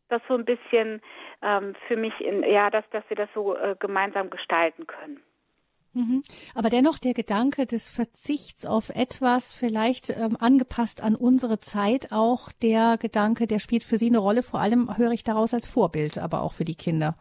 [0.08, 1.02] das so ein bisschen
[1.42, 5.20] ähm, für mich in, ja, dass, dass wir das so äh, gemeinsam gestalten können.
[5.92, 6.22] Mhm.
[6.54, 12.52] Aber dennoch der Gedanke des Verzichts auf etwas, vielleicht ähm, angepasst an unsere Zeit, auch
[12.62, 14.42] der Gedanke, der spielt für Sie eine Rolle.
[14.42, 17.16] Vor allem höre ich daraus als Vorbild, aber auch für die Kinder.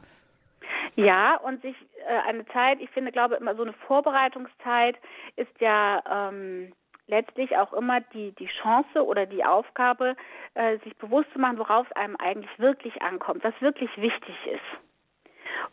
[0.95, 1.75] Ja, und sich
[2.13, 4.97] eine Zeit, ich finde, glaube immer so eine Vorbereitungszeit
[5.35, 6.73] ist ja ähm,
[7.07, 10.15] letztlich auch immer die, die Chance oder die Aufgabe,
[10.53, 14.81] äh, sich bewusst zu machen, worauf es einem eigentlich wirklich ankommt, was wirklich wichtig ist.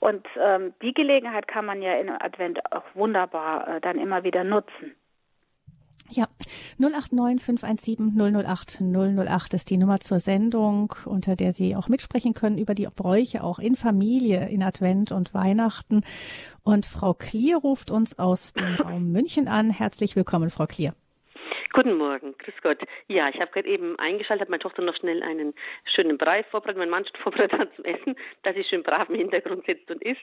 [0.01, 4.45] Und ähm, die Gelegenheit kann man ja in Advent auch wunderbar äh, dann immer wieder
[4.45, 4.95] nutzen.
[6.11, 6.29] Ja,
[6.79, 12.59] 089 517 008 008 ist die Nummer zur Sendung, unter der Sie auch mitsprechen können
[12.59, 16.03] über die Bräuche auch in Familie, in Advent und Weihnachten.
[16.63, 19.71] Und Frau Klier ruft uns aus dem Raum München an.
[19.71, 20.95] Herzlich willkommen, Frau Klier.
[21.77, 22.79] Guten Morgen, grüß Gott.
[23.07, 25.53] Ja, ich habe gerade eben eingeschaltet, meine Tochter noch schnell einen
[25.95, 29.17] schönen Brei vorbereitet, mein Mann schon vorbereitet hat zum Essen, dass sie schön brav im
[29.17, 30.23] Hintergrund sitzt und isst.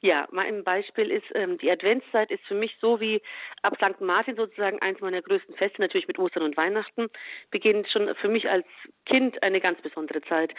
[0.00, 3.20] Ja, mein Beispiel ist, ähm, die Adventszeit ist für mich so wie
[3.62, 4.00] ab St.
[4.00, 7.08] Martin sozusagen eins meiner größten Feste, natürlich mit Ostern und Weihnachten,
[7.50, 8.66] beginnt schon für mich als
[9.04, 10.54] Kind eine ganz besondere Zeit.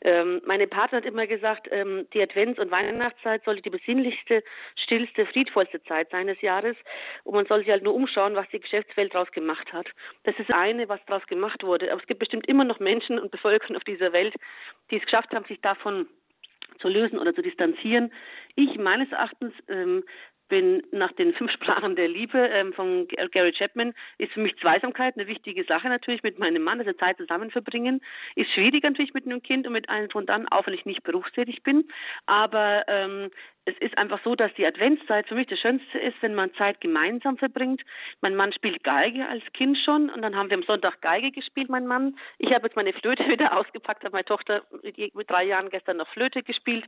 [0.00, 4.42] Ähm, meine Partner hat immer gesagt, ähm, die Advents- und Weihnachtszeit sollte die besinnlichste,
[4.82, 6.76] stillste, friedvollste Zeit seines Jahres
[7.22, 9.86] und man soll sich halt nur umschauen, was die Geschäftswelt daraus gemacht hat hat.
[10.24, 11.92] Das ist eine, was daraus gemacht wurde.
[11.92, 14.34] Aber es gibt bestimmt immer noch Menschen und Bevölkerung auf dieser Welt,
[14.90, 16.06] die es geschafft haben, sich davon
[16.80, 18.12] zu lösen oder zu distanzieren.
[18.54, 20.04] Ich meines Erachtens ähm,
[20.48, 25.16] bin nach den fünf Sprachen der Liebe ähm, von Gary Chapman, ist für mich Zweisamkeit
[25.16, 28.00] eine wichtige Sache natürlich mit meinem Mann, also Zeit zusammen verbringen.
[28.36, 31.02] Ist schwierig natürlich mit einem Kind und mit allen von dann, auch wenn ich nicht
[31.02, 31.88] berufstätig bin.
[32.26, 33.30] Aber ähm,
[33.66, 36.80] es ist einfach so, dass die Adventszeit für mich das Schönste ist, wenn man Zeit
[36.80, 37.82] gemeinsam verbringt.
[38.20, 41.68] Mein Mann spielt Geige als Kind schon und dann haben wir am Sonntag Geige gespielt,
[41.68, 42.16] mein Mann.
[42.38, 46.08] Ich habe jetzt meine Flöte wieder ausgepackt, habe meine Tochter mit drei Jahren gestern noch
[46.10, 46.84] Flöte gespielt.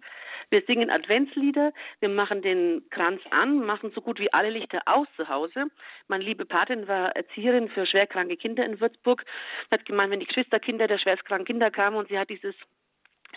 [0.51, 5.09] Wir singen Adventslieder, wir machen den Kranz an, machen so gut wie alle Lichter aus
[5.17, 5.65] zu Hause.
[6.07, 9.25] Meine liebe Patin war Erzieherin für schwerkranke Kinder in Würzburg,
[9.73, 12.55] hat gemeint, wenn die Geschwisterkinder der schwerstkranken Kinder kamen und sie hat dieses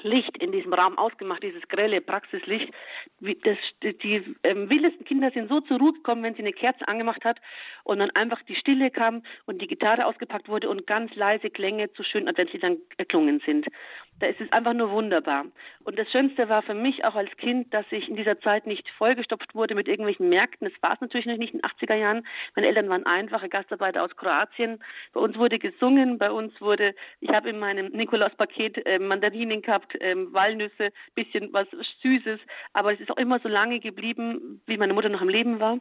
[0.01, 2.73] Licht in diesem Raum ausgemacht, dieses grelle Praxislicht.
[3.19, 7.23] Das, die ähm, wildesten Kinder sind so zur Ruhe gekommen, wenn sie eine Kerze angemacht
[7.23, 7.37] hat
[7.83, 11.91] und dann einfach die Stille kam und die Gitarre ausgepackt wurde und ganz leise Klänge
[11.93, 13.67] zu schönen Adventsliedern erklungen sind.
[14.19, 15.45] Da ist es einfach nur wunderbar.
[15.83, 18.87] Und das Schönste war für mich auch als Kind, dass ich in dieser Zeit nicht
[18.97, 20.69] vollgestopft wurde mit irgendwelchen Märkten.
[20.69, 22.27] Das war es natürlich noch nicht in den 80er Jahren.
[22.55, 24.83] Meine Eltern waren einfache Gastarbeiter aus Kroatien.
[25.13, 29.80] Bei uns wurde gesungen, bei uns wurde, ich habe in meinem Nikolaus-Paket äh, Mandarinen gehabt,
[29.99, 31.67] ähm, Walnüsse, bisschen was
[32.01, 32.39] Süßes,
[32.73, 35.79] aber es ist auch immer so lange geblieben, wie meine Mutter noch am Leben war.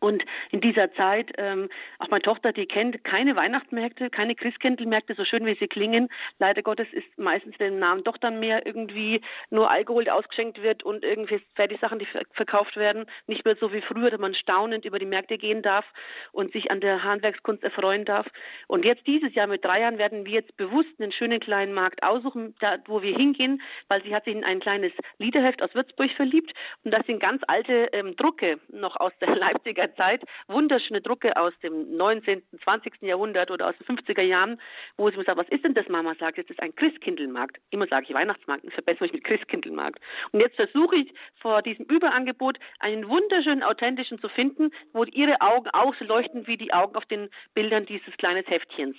[0.00, 5.24] Und in dieser Zeit, ähm, auch meine Tochter, die kennt keine Weihnachtsmärkte, keine Christkindlmärkte, so
[5.24, 6.08] schön wie sie klingen.
[6.38, 9.20] Leider Gottes ist meistens den Namen doch dann mehr irgendwie
[9.50, 13.06] nur Alkohol, der ausgeschenkt wird und irgendwie Fertigsachen, die verkauft werden.
[13.26, 15.84] Nicht mehr so wie früher, dass man staunend über die Märkte gehen darf
[16.32, 18.26] und sich an der Handwerkskunst erfreuen darf.
[18.66, 22.02] Und jetzt dieses Jahr mit drei Jahren werden wir jetzt bewusst einen schönen kleinen Markt
[22.02, 26.10] aussuchen, da, wo wir hingehen, weil sie hat sich in ein kleines Liederheft aus Würzburg
[26.12, 26.52] verliebt
[26.84, 29.28] und das sind ganz alte ähm, Drucke noch aus der
[29.78, 33.02] Leipziger Zeit wunderschöne Drucke aus dem 19., 20.
[33.02, 34.60] Jahrhundert oder aus den 50er Jahren,
[34.96, 37.58] wo sie mir sagt, was ist denn das, Mama sagt, das ist ein Christkindlmarkt.
[37.70, 40.00] Immer sage ich Weihnachtsmarkt, ich verbessere mich mit Christkindlmarkt.
[40.32, 45.68] Und jetzt versuche ich vor diesem Überangebot einen wunderschönen, authentischen zu finden, wo ihre Augen
[45.70, 48.96] auch so leuchten wie die Augen auf den Bildern dieses kleinen Heftchens.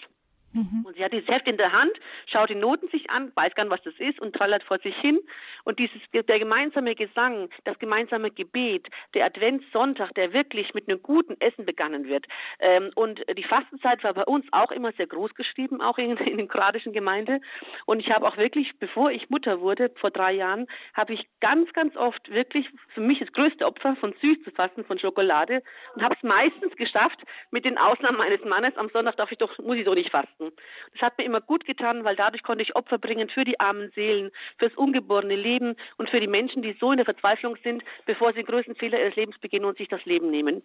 [0.53, 0.83] Mhm.
[0.85, 1.91] Und sie hat dieses Heft in der Hand,
[2.27, 4.95] schaut die Noten sich an, weiß gar nicht, was das ist und trallert vor sich
[4.97, 5.19] hin.
[5.63, 11.39] Und dieses, der gemeinsame Gesang, das gemeinsame Gebet, der Adventssonntag, der wirklich mit einem guten
[11.39, 12.25] Essen begangen wird.
[12.59, 16.37] Ähm, und die Fastenzeit war bei uns auch immer sehr groß geschrieben, auch in, in
[16.37, 17.39] der kroatischen Gemeinde.
[17.85, 21.71] Und ich habe auch wirklich, bevor ich Mutter wurde, vor drei Jahren, habe ich ganz,
[21.73, 25.61] ganz oft wirklich für mich das größte Opfer von süß zu fasten, von Schokolade
[25.95, 27.19] und habe es meistens geschafft,
[27.51, 30.38] mit den Ausnahmen meines Mannes, am Sonntag darf ich doch, muss ich so nicht fasten.
[30.39, 30.55] Fasten.
[30.93, 33.91] Das hat mir immer gut getan, weil dadurch konnte ich Opfer bringen für die armen
[33.95, 38.31] Seelen, fürs ungeborene Leben und für die Menschen, die so in der Verzweiflung sind, bevor
[38.31, 40.61] sie den größten Fehler ihres Lebens begehen und sich das Leben nehmen.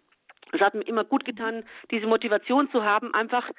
[0.53, 3.51] Es hat mir immer gut getan, diese Motivation zu haben, einfach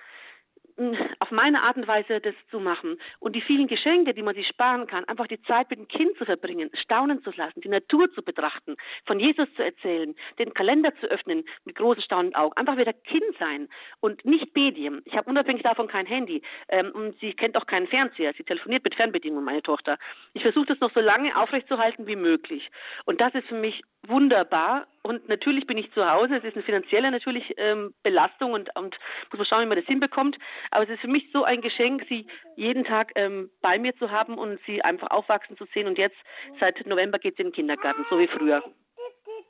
[1.19, 4.47] auf meine Art und Weise das zu machen und die vielen Geschenke, die man sich
[4.47, 8.11] sparen kann, einfach die Zeit mit dem Kind zu verbringen, staunen zu lassen, die Natur
[8.13, 12.77] zu betrachten, von Jesus zu erzählen, den Kalender zu öffnen mit großen staunenden Augen, einfach
[12.77, 13.69] wieder Kind sein
[14.01, 15.01] und nicht Medium.
[15.05, 18.33] Ich habe unabhängig davon kein Handy ähm, und sie kennt auch keinen Fernseher.
[18.37, 19.97] Sie telefoniert mit Fernbedienung, meine Tochter.
[20.33, 22.69] Ich versuche das noch so lange aufrechtzuerhalten wie möglich
[23.05, 26.37] und das ist für mich wunderbar und natürlich bin ich zu Hause.
[26.37, 28.95] Es ist eine finanzielle natürlich ähm, Belastung und, und
[29.31, 30.37] muss man schauen, wie man das hinbekommt.
[30.71, 34.09] Aber es ist für mich so ein Geschenk, sie jeden Tag ähm, bei mir zu
[34.09, 35.87] haben und sie einfach aufwachsen zu sehen.
[35.87, 36.17] Und jetzt
[36.59, 38.63] seit November geht sie in den Kindergarten, so wie früher.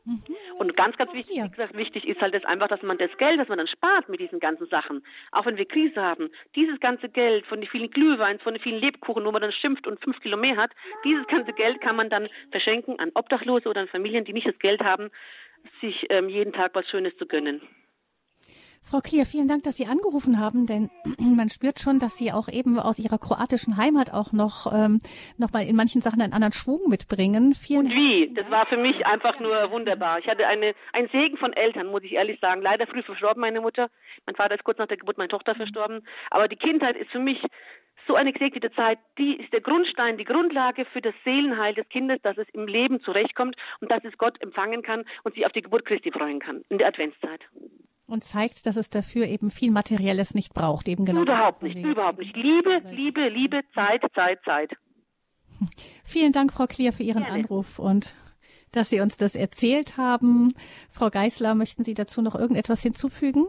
[0.05, 0.21] Mhm.
[0.59, 3.39] Und ganz, ganz wichtig, wie gesagt, wichtig ist halt das einfach, dass man das Geld,
[3.39, 7.09] das man dann spart mit diesen ganzen Sachen, auch wenn wir Krise haben, dieses ganze
[7.09, 10.19] Geld von den vielen Glühweins, von den vielen Lebkuchen, wo man dann schimpft und fünf
[10.21, 10.71] Kilo mehr hat,
[11.03, 14.59] dieses ganze Geld kann man dann verschenken an Obdachlose oder an Familien, die nicht das
[14.59, 15.09] Geld haben,
[15.81, 17.61] sich ähm, jeden Tag was Schönes zu gönnen.
[18.87, 20.91] Frau Klier, vielen Dank, dass Sie angerufen haben, denn
[21.35, 24.99] man spürt schon, dass Sie auch eben aus Ihrer kroatischen Heimat auch noch, ähm,
[25.39, 27.53] noch mal in manchen Sachen einen anderen Schwung mitbringen.
[27.55, 28.31] Vielen Und wie?
[28.35, 30.19] Das war für mich einfach nur wunderbar.
[30.19, 32.61] Ich hatte eine, einen Segen von Eltern, muss ich ehrlich sagen.
[32.61, 33.89] Leider früh verstorben meine Mutter.
[34.27, 36.05] Mein Vater ist kurz nach der Geburt meiner Tochter verstorben.
[36.29, 37.41] Aber die Kindheit ist für mich
[38.07, 42.21] so eine gesegnete Zeit, die ist der Grundstein, die Grundlage für das Seelenheil des Kindes,
[42.21, 45.63] dass es im Leben zurechtkommt und dass es Gott empfangen kann und sich auf die
[45.63, 47.41] Geburt Christi freuen kann in der Adventszeit
[48.07, 50.87] und zeigt, dass es dafür eben viel Materielles nicht braucht.
[50.87, 52.35] Eben genau überhaupt nicht, überhaupt nicht.
[52.35, 54.71] Liebe, Liebe, Liebe, Zeit, Zeit, Zeit.
[56.03, 57.39] Vielen Dank, Frau Klier, für Ihren Gerne.
[57.39, 58.13] Anruf und
[58.71, 60.53] dass Sie uns das erzählt haben.
[60.89, 63.47] Frau Geisler, möchten Sie dazu noch irgendetwas hinzufügen?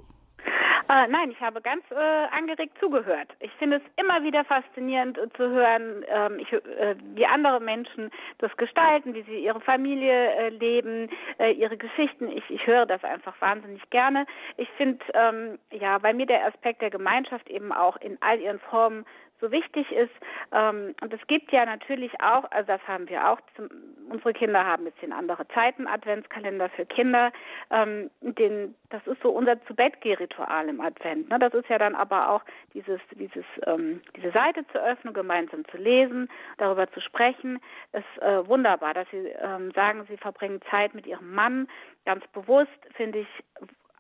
[0.89, 3.29] Äh, nein, ich habe ganz äh, angeregt zugehört.
[3.41, 8.11] Ich finde es immer wieder faszinierend äh, zu hören, ähm, ich, äh, wie andere Menschen
[8.39, 12.31] das gestalten, wie sie ihre Familie äh, leben, äh, ihre Geschichten.
[12.31, 14.27] Ich, ich höre das einfach wahnsinnig gerne.
[14.59, 18.61] Ich finde, ähm, ja, bei mir der Aspekt der Gemeinschaft eben auch in all ihren
[18.61, 19.05] Formen
[19.41, 20.13] so wichtig ist.
[20.53, 23.69] Ähm, und es gibt ja natürlich auch, also das haben wir auch, zum,
[24.09, 27.33] unsere Kinder haben jetzt den andere Zeiten Adventskalender für Kinder.
[27.71, 31.29] Ähm, den, das ist so unser zu Bett ritual im Advent.
[31.29, 31.39] Ne?
[31.39, 32.43] Das ist ja dann aber auch
[32.75, 37.61] dieses, dieses, ähm, diese Seite zu öffnen, gemeinsam zu lesen, darüber zu sprechen.
[37.93, 41.69] Ist äh, wunderbar, dass Sie ähm, sagen, Sie verbringen Zeit mit Ihrem Mann.
[42.05, 43.29] Ganz bewusst finde ich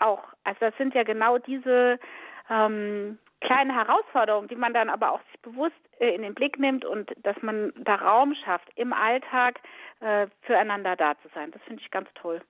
[0.00, 1.98] auch, also das sind ja genau diese
[2.50, 6.84] ähm, kleine Herausforderungen, die man dann aber auch sich bewusst äh, in den Blick nimmt
[6.84, 9.60] und dass man da Raum schafft, im Alltag
[10.00, 11.50] äh, füreinander da zu sein.
[11.52, 12.40] Das finde ich ganz toll.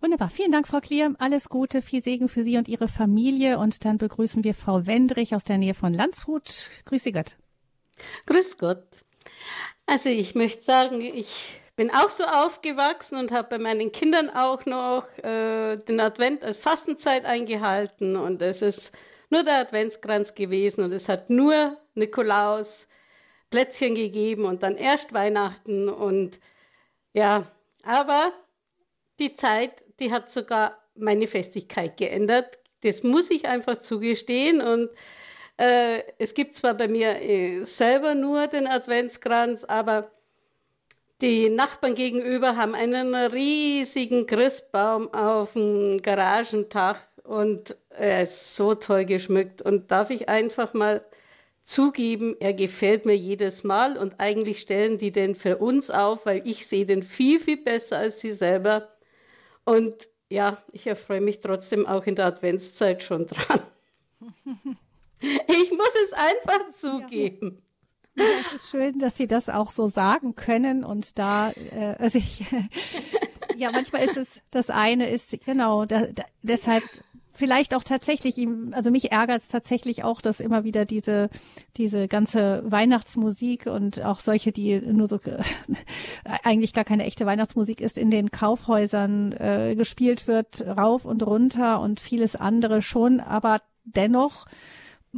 [0.00, 0.28] Wunderbar.
[0.28, 1.14] Vielen Dank, Frau Klier.
[1.18, 3.58] Alles Gute, viel Segen für Sie und Ihre Familie.
[3.58, 6.70] Und dann begrüßen wir Frau Wendrich aus der Nähe von Landshut.
[6.84, 7.36] Grüß Sie Gott.
[8.26, 8.84] Grüß Gott.
[9.86, 14.66] Also ich möchte sagen, ich bin auch so aufgewachsen und habe bei meinen Kindern auch
[14.66, 18.16] noch äh, den Advent als Fastenzeit eingehalten.
[18.16, 18.96] Und es ist
[19.30, 22.88] nur der Adventskranz gewesen und es hat nur Nikolaus
[23.50, 26.40] Plätzchen gegeben und dann erst Weihnachten und
[27.12, 27.46] ja,
[27.84, 28.32] aber
[29.18, 32.58] die Zeit, die hat sogar meine Festigkeit geändert.
[32.82, 34.90] Das muss ich einfach zugestehen und
[35.56, 40.10] äh, es gibt zwar bei mir äh, selber nur den Adventskranz, aber
[41.22, 49.04] die Nachbarn gegenüber haben einen riesigen Christbaum auf dem Garagentag und er ist so toll
[49.04, 49.62] geschmückt.
[49.62, 51.04] Und darf ich einfach mal
[51.64, 56.42] zugeben, er gefällt mir jedes Mal und eigentlich stellen die den für uns auf, weil
[56.44, 58.88] ich sehe den viel, viel besser als sie selber.
[59.64, 63.60] Und ja, ich erfreue mich trotzdem auch in der Adventszeit schon dran.
[65.18, 67.62] Ich muss es einfach zugeben.
[68.16, 72.44] Ja, es ist schön, dass Sie das auch so sagen können und da äh, sich
[73.56, 76.82] ja manchmal ist es das eine ist genau da, da, deshalb
[77.36, 81.28] vielleicht auch tatsächlich ihm, also mich ärgert es tatsächlich auch, dass immer wieder diese,
[81.76, 85.20] diese ganze Weihnachtsmusik und auch solche, die nur so
[86.42, 91.80] eigentlich gar keine echte Weihnachtsmusik ist, in den Kaufhäusern äh, gespielt wird, rauf und runter
[91.80, 94.46] und vieles andere schon, aber dennoch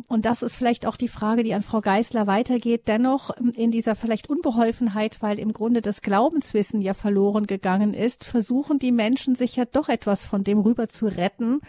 [0.06, 3.96] und das ist vielleicht auch die Frage, die an Frau Geisler weitergeht, dennoch in dieser
[3.96, 9.56] vielleicht Unbeholfenheit, weil im Grunde das Glaubenswissen ja verloren gegangen ist, versuchen die Menschen sich
[9.56, 11.61] ja doch etwas von dem rüber zu retten,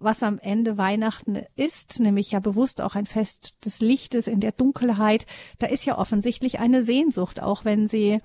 [0.00, 4.52] was am Ende Weihnachten ist, nämlich ja bewusst auch ein Fest des Lichtes in der
[4.52, 5.26] Dunkelheit.
[5.58, 8.18] Da ist ja offensichtlich eine Sehnsucht, auch wenn sie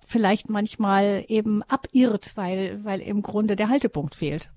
[0.00, 4.50] vielleicht manchmal eben abirrt, weil, weil im Grunde der Haltepunkt fehlt.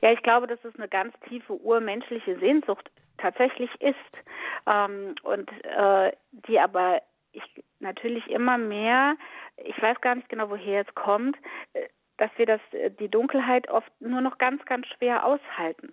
[0.00, 3.96] Ja, ich glaube, dass es eine ganz tiefe urmenschliche Sehnsucht tatsächlich ist
[4.72, 9.16] ähm, und äh, die aber ich natürlich immer mehr,
[9.56, 11.36] ich weiß gar nicht genau, woher es kommt,
[11.72, 15.92] äh, dass wir das, äh, die Dunkelheit oft nur noch ganz, ganz schwer aushalten.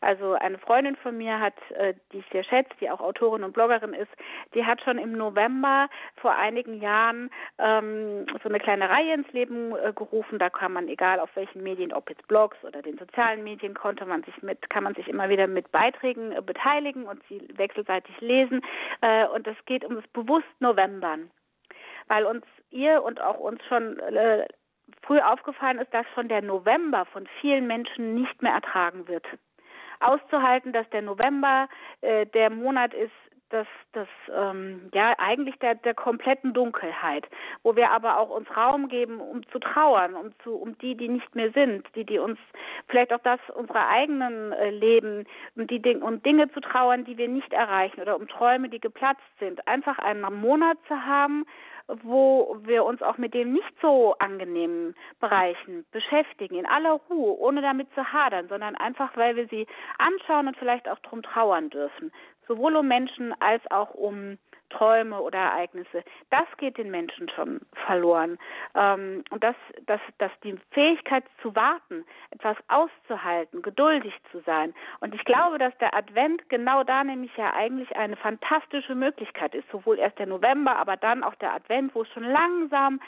[0.00, 3.52] Also eine Freundin von mir hat, äh, die ich sehr schätze, die auch Autorin und
[3.52, 4.10] Bloggerin ist,
[4.54, 9.74] die hat schon im November vor einigen Jahren ähm, so eine kleine Reihe ins Leben
[9.76, 10.38] äh, gerufen.
[10.38, 14.04] Da kann man, egal auf welchen Medien, ob jetzt Blogs oder den sozialen Medien, konnte
[14.06, 18.20] man sich mit, kann man sich immer wieder mit Beiträgen äh, beteiligen und sie wechselseitig
[18.20, 18.62] lesen.
[19.00, 21.30] Äh, und es geht um das bewusst Novembern,
[22.08, 24.46] weil uns ihr und auch uns schon äh,
[25.02, 29.26] früh aufgefallen ist, dass schon der November von vielen Menschen nicht mehr ertragen wird.
[30.04, 31.68] Auszuhalten, dass der November
[32.00, 33.12] äh, der Monat ist,
[33.54, 37.26] des, des ähm, ja eigentlich der, der kompletten Dunkelheit,
[37.62, 41.08] wo wir aber auch uns Raum geben, um zu trauern, um zu um die, die
[41.08, 42.38] nicht mehr sind, die die uns
[42.88, 45.24] vielleicht auch das unsere eigenen äh, Leben,
[45.56, 48.80] um die Dinge um Dinge zu trauern, die wir nicht erreichen oder um Träume, die
[48.80, 51.46] geplatzt sind, einfach einen Monat zu haben,
[52.02, 57.62] wo wir uns auch mit dem nicht so angenehmen Bereichen beschäftigen, in aller Ruhe, ohne
[57.62, 59.66] damit zu hadern, sondern einfach, weil wir sie
[59.98, 62.12] anschauen und vielleicht auch drum trauern dürfen.
[62.46, 64.38] Sowohl um Menschen als auch um
[64.76, 68.38] Träume oder Ereignisse, das geht den Menschen schon verloren.
[68.74, 69.56] Ähm, und dass,
[69.86, 74.74] dass, dass die Fähigkeit zu warten, etwas auszuhalten, geduldig zu sein.
[75.00, 79.68] Und ich glaube, dass der Advent genau da nämlich ja eigentlich eine fantastische Möglichkeit ist.
[79.70, 83.00] Sowohl erst der November, aber dann auch der Advent, wo es schon langsam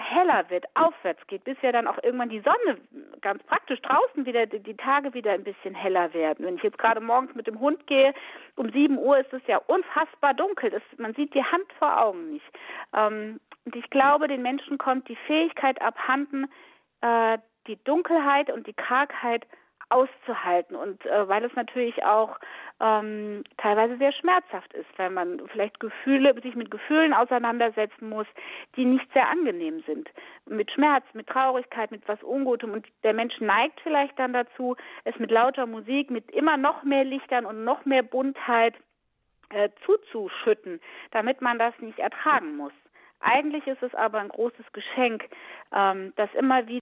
[0.00, 2.78] heller wird, aufwärts geht, bis ja dann auch irgendwann die Sonne
[3.20, 6.44] ganz praktisch draußen wieder, die Tage wieder ein bisschen heller werden.
[6.44, 8.14] Wenn ich jetzt gerade morgens mit dem Hund gehe,
[8.56, 10.70] um sieben Uhr ist es ja unfassbar dunkel.
[10.70, 12.46] Das, man sieht die Hand vor Augen nicht.
[12.94, 16.50] Ähm, und ich glaube, den Menschen kommt die Fähigkeit abhanden,
[17.02, 19.46] äh, die Dunkelheit und die Kargheit
[19.90, 22.38] auszuhalten und äh, weil es natürlich auch
[22.80, 28.26] ähm, teilweise sehr schmerzhaft ist, weil man vielleicht Gefühle, sich mit Gefühlen auseinandersetzen muss,
[28.76, 30.08] die nicht sehr angenehm sind.
[30.46, 35.18] Mit Schmerz, mit Traurigkeit, mit was Ungutem und der Mensch neigt vielleicht dann dazu, es
[35.18, 38.74] mit lauter Musik, mit immer noch mehr Lichtern und noch mehr Buntheit
[39.50, 40.80] äh, zuzuschütten,
[41.10, 42.72] damit man das nicht ertragen muss.
[43.20, 45.28] Eigentlich ist es aber ein großes Geschenk,
[45.74, 46.80] ähm, das immer wieder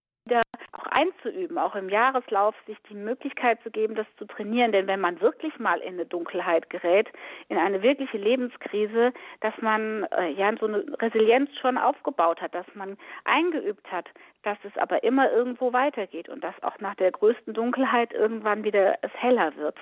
[0.99, 4.73] einzuüben, auch im Jahreslauf sich die Möglichkeit zu geben, das zu trainieren.
[4.73, 7.09] Denn wenn man wirklich mal in eine Dunkelheit gerät,
[7.49, 12.67] in eine wirkliche Lebenskrise, dass man äh, ja so eine Resilienz schon aufgebaut hat, dass
[12.75, 14.07] man eingeübt hat,
[14.43, 18.99] dass es aber immer irgendwo weitergeht und dass auch nach der größten Dunkelheit irgendwann wieder
[19.03, 19.77] es heller wird.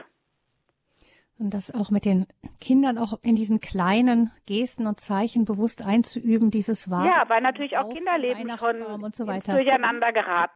[1.38, 2.26] Und das auch mit den
[2.62, 7.08] Kindern auch in diesen kleinen Gesten und Zeichen bewusst einzuüben, dieses Warten.
[7.08, 9.52] Ja, weil natürlich auch Kinderleben schon und so weiter.
[9.52, 10.54] durcheinander geraten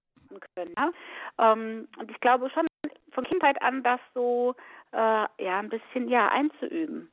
[0.54, 0.74] können.
[0.76, 0.90] Ja?
[1.38, 2.66] Ähm, und ich glaube schon
[3.12, 4.54] von Kindheit an, das so
[4.92, 7.10] äh, ja ein bisschen ja einzuüben.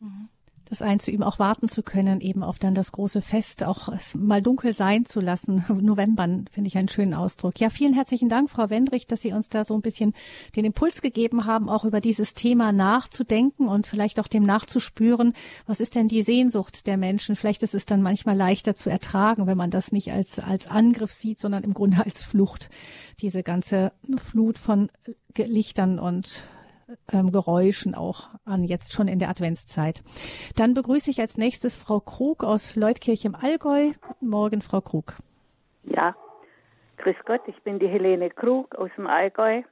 [0.00, 0.28] Mhm
[0.70, 4.72] das einzuüben, auch warten zu können, eben auf dann das große Fest, auch mal dunkel
[4.72, 5.64] sein zu lassen.
[5.80, 7.58] November finde ich einen schönen Ausdruck.
[7.58, 10.14] Ja, vielen herzlichen Dank, Frau Wendrich, dass Sie uns da so ein bisschen
[10.54, 15.34] den Impuls gegeben haben, auch über dieses Thema nachzudenken und vielleicht auch dem nachzuspüren,
[15.66, 17.34] was ist denn die Sehnsucht der Menschen?
[17.34, 21.12] Vielleicht ist es dann manchmal leichter zu ertragen, wenn man das nicht als, als Angriff
[21.12, 22.70] sieht, sondern im Grunde als Flucht.
[23.20, 24.88] Diese ganze Flut von
[25.36, 26.44] Lichtern und
[27.12, 30.02] ähm, Geräuschen auch an, jetzt schon in der Adventszeit.
[30.56, 33.92] Dann begrüße ich als nächstes Frau Krug aus Leutkirch im Allgäu.
[34.00, 35.16] Guten Morgen, Frau Krug.
[35.84, 36.14] Ja,
[36.98, 39.62] grüß Gott, ich bin die Helene Krug aus dem Allgäu.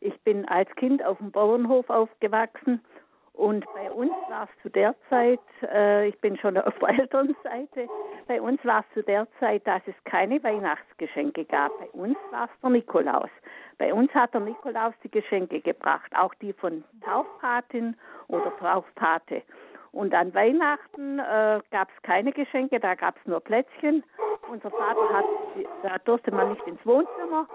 [0.00, 2.80] Ich bin als Kind auf dem Bauernhof aufgewachsen
[3.34, 7.88] und bei uns war es zu der Zeit, äh, ich bin schon auf der Elternseite,
[8.26, 11.72] bei uns war es zu der Zeit, dass es keine Weihnachtsgeschenke gab.
[11.78, 13.30] Bei uns war es der Nikolaus.
[13.82, 17.96] Bei uns hat der Nikolaus die Geschenke gebracht, auch die von Taufpatin
[18.28, 19.42] oder Taufpate.
[19.90, 24.04] Und an Weihnachten äh, gab es keine Geschenke, da gab es nur Plätzchen.
[24.48, 25.24] Unser Vater hat,
[25.82, 27.48] da durfte man nicht ins Wohnzimmer,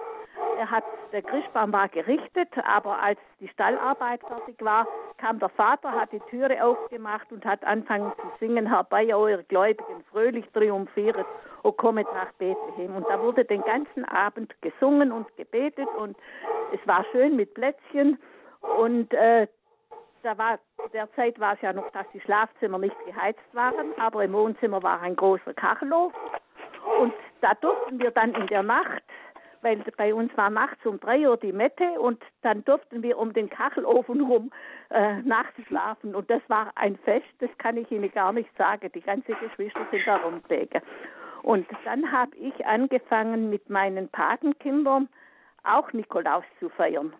[0.57, 5.91] er hat, der Christbaum war gerichtet, aber als die Stallarbeit fertig war, kam der Vater,
[5.91, 11.25] hat die Türe aufgemacht und hat angefangen zu singen, herbei, eure Gläubigen, fröhlich triumphiert,
[11.63, 12.95] o kommet nach Bethlehem.
[12.95, 16.17] Und da wurde den ganzen Abend gesungen und gebetet und
[16.73, 18.19] es war schön mit Plätzchen
[18.79, 19.47] und äh,
[20.23, 20.59] da war,
[20.93, 25.01] derzeit war es ja noch, dass die Schlafzimmer nicht geheizt waren, aber im Wohnzimmer war
[25.01, 26.19] ein großer Kachelofen
[26.99, 29.03] und da durften wir dann in der Nacht
[29.61, 33.33] weil bei uns war nachts um drei Uhr die Mette und dann durften wir um
[33.33, 34.51] den Kachelofen rum
[34.89, 36.15] äh, nachts schlafen.
[36.15, 38.89] Und das war ein Fest, das kann ich Ihnen gar nicht sagen.
[38.93, 40.81] Die ganze Geschwister sind da rumgelegen.
[41.43, 45.07] Und dann habe ich angefangen mit meinen Patenkindern
[45.63, 47.13] auch Nikolaus zu feiern.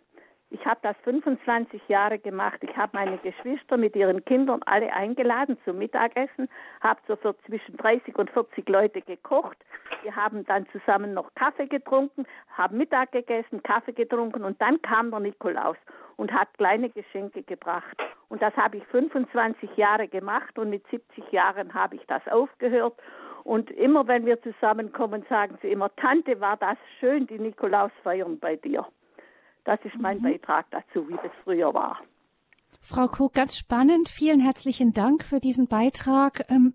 [0.50, 2.60] Ich habe das 25 Jahre gemacht.
[2.62, 6.48] Ich habe meine Geschwister mit ihren Kindern alle eingeladen zum Mittagessen,
[6.82, 9.58] habe so für zwischen 30 und 40 Leute gekocht.
[10.04, 15.12] Wir haben dann zusammen noch Kaffee getrunken, haben Mittag gegessen, Kaffee getrunken und dann kam
[15.12, 15.78] der Nikolaus
[16.16, 17.98] und hat kleine Geschenke gebracht.
[18.30, 22.94] Und das habe ich 25 Jahre gemacht und mit 70 Jahren habe ich das aufgehört.
[23.44, 28.56] Und immer wenn wir zusammenkommen, sagen sie immer, Tante, war das schön, die Nikolausfeiern bei
[28.56, 28.86] dir.
[29.68, 30.24] Das ist mein mhm.
[30.24, 32.00] Beitrag dazu, wie das früher war.
[32.82, 34.08] Frau Kuck, ganz spannend.
[34.08, 36.50] Vielen herzlichen Dank für diesen Beitrag.
[36.50, 36.74] Ähm,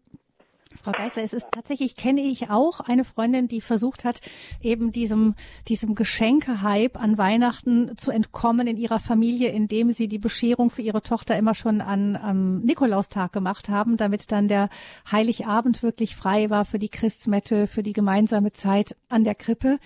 [0.80, 4.20] Frau Geister, es ist tatsächlich, kenne ich auch eine Freundin, die versucht hat,
[4.60, 5.34] eben diesem,
[5.68, 11.02] diesem Geschenkehype an Weihnachten zu entkommen in ihrer Familie, indem sie die Bescherung für ihre
[11.02, 14.68] Tochter immer schon an, am Nikolaustag gemacht haben, damit dann der
[15.10, 19.78] Heiligabend wirklich frei war für die Christmette, für die gemeinsame Zeit an der Krippe.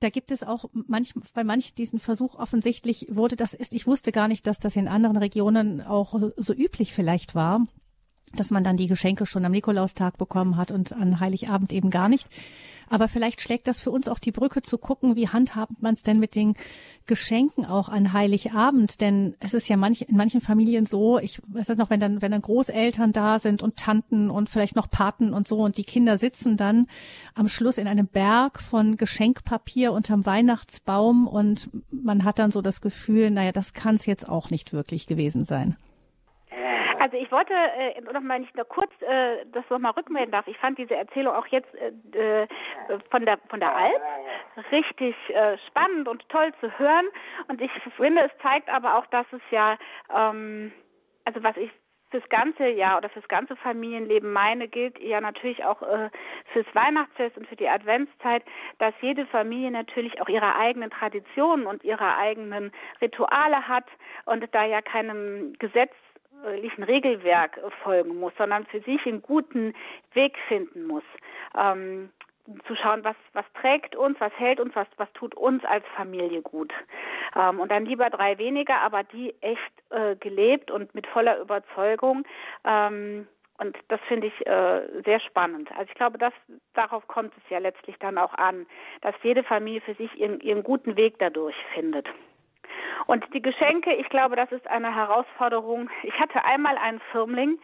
[0.00, 4.12] Da gibt es auch manch, bei manchen diesen Versuch offensichtlich wurde das ist, ich wusste
[4.12, 7.66] gar nicht, dass das in anderen Regionen auch so üblich vielleicht war
[8.36, 12.08] dass man dann die Geschenke schon am Nikolaustag bekommen hat und an Heiligabend eben gar
[12.08, 12.28] nicht.
[12.92, 16.02] Aber vielleicht schlägt das für uns auch die Brücke zu gucken, wie handhabt man es
[16.02, 16.54] denn mit den
[17.06, 19.00] Geschenken auch an Heiligabend?
[19.00, 22.20] Denn es ist ja manch, in manchen Familien so, ich weiß das noch, wenn dann,
[22.20, 25.84] wenn dann Großeltern da sind und Tanten und vielleicht noch Paten und so und die
[25.84, 26.86] Kinder sitzen dann
[27.34, 32.82] am Schluss in einem Berg von Geschenkpapier unterm Weihnachtsbaum und man hat dann so das
[32.82, 35.76] Gefühl, naja, das kann es jetzt auch nicht wirklich gewesen sein.
[37.02, 40.46] Also ich wollte äh, noch mal nicht nur kurz äh, das noch mal rückmelden darf.
[40.46, 42.46] Ich fand diese Erzählung auch jetzt äh, äh,
[43.10, 44.00] von der von der Alp
[44.70, 47.06] richtig äh, spannend und toll zu hören.
[47.48, 49.76] Und ich finde, es zeigt aber auch, dass es ja
[50.14, 50.70] ähm,
[51.24, 51.72] also was ich
[52.12, 56.08] fürs ganze Jahr oder fürs ganze Familienleben meine, gilt ja natürlich auch äh,
[56.52, 58.44] fürs Weihnachtsfest und für die Adventszeit,
[58.78, 63.86] dass jede Familie natürlich auch ihre eigenen Traditionen und ihre eigenen Rituale hat
[64.26, 65.92] und da ja keinem Gesetz
[66.42, 69.74] gesellschaftlichen Regelwerk folgen muss, sondern für sich einen guten
[70.14, 71.04] Weg finden muss.
[71.56, 72.10] Ähm,
[72.66, 76.42] zu schauen, was, was trägt uns, was hält uns, was, was tut uns als Familie
[76.42, 76.72] gut.
[77.36, 82.24] Ähm, und dann lieber drei weniger, aber die echt äh, gelebt und mit voller Überzeugung.
[82.64, 83.28] Ähm,
[83.58, 85.70] und das finde ich äh, sehr spannend.
[85.72, 86.32] Also ich glaube, dass
[86.74, 88.66] darauf kommt es ja letztlich dann auch an,
[89.02, 92.08] dass jede Familie für sich ihren, ihren guten Weg dadurch findet.
[93.06, 95.90] Und die Geschenke, ich glaube, das ist eine Herausforderung.
[96.02, 97.58] Ich hatte einmal einen Firmling,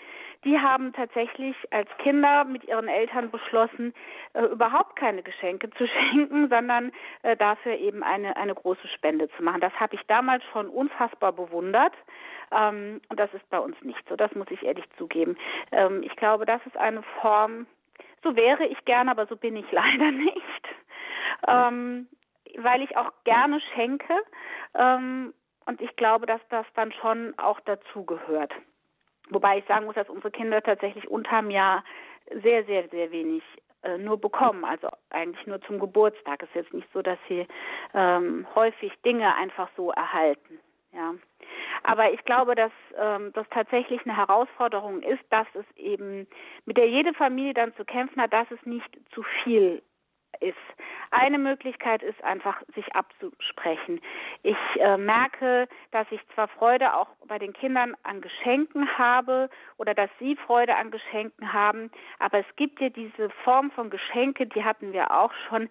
[0.44, 3.92] die haben tatsächlich als Kinder mit ihren Eltern beschlossen,
[4.34, 9.42] äh, überhaupt keine Geschenke zu schenken, sondern äh, dafür eben eine, eine große Spende zu
[9.42, 9.60] machen.
[9.60, 11.94] Das habe ich damals schon unfassbar bewundert.
[12.58, 14.16] Ähm, und das ist bei uns nicht so.
[14.16, 15.36] Das muss ich ehrlich zugeben.
[15.72, 17.66] Ähm, ich glaube, das ist eine Form,
[18.22, 20.68] so wäre ich gern, aber so bin ich leider nicht.
[21.46, 22.08] Ähm,
[22.56, 24.14] weil ich auch gerne schenke.
[24.74, 25.34] Ähm,
[25.66, 28.52] und ich glaube, dass das dann schon auch dazugehört.
[29.30, 31.84] Wobei ich sagen muss, dass unsere Kinder tatsächlich unterm Jahr
[32.42, 33.42] sehr, sehr, sehr wenig
[33.82, 34.64] äh, nur bekommen.
[34.64, 36.42] Also eigentlich nur zum Geburtstag.
[36.42, 37.46] Es ist jetzt nicht so, dass sie
[37.94, 40.58] ähm, häufig Dinge einfach so erhalten.
[40.92, 41.14] Ja.
[41.82, 46.26] Aber ich glaube, dass ähm, das tatsächlich eine Herausforderung ist, dass es eben,
[46.64, 49.82] mit der jede Familie dann zu kämpfen hat, dass es nicht zu viel
[50.40, 50.56] ist.
[51.10, 54.00] Eine Möglichkeit ist einfach, sich abzusprechen.
[54.42, 59.48] Ich äh, merke, dass ich zwar Freude auch bei den Kindern an Geschenken habe
[59.78, 64.46] oder dass sie Freude an Geschenken haben, aber es gibt ja diese Form von Geschenke,
[64.46, 65.68] die hatten wir auch schon,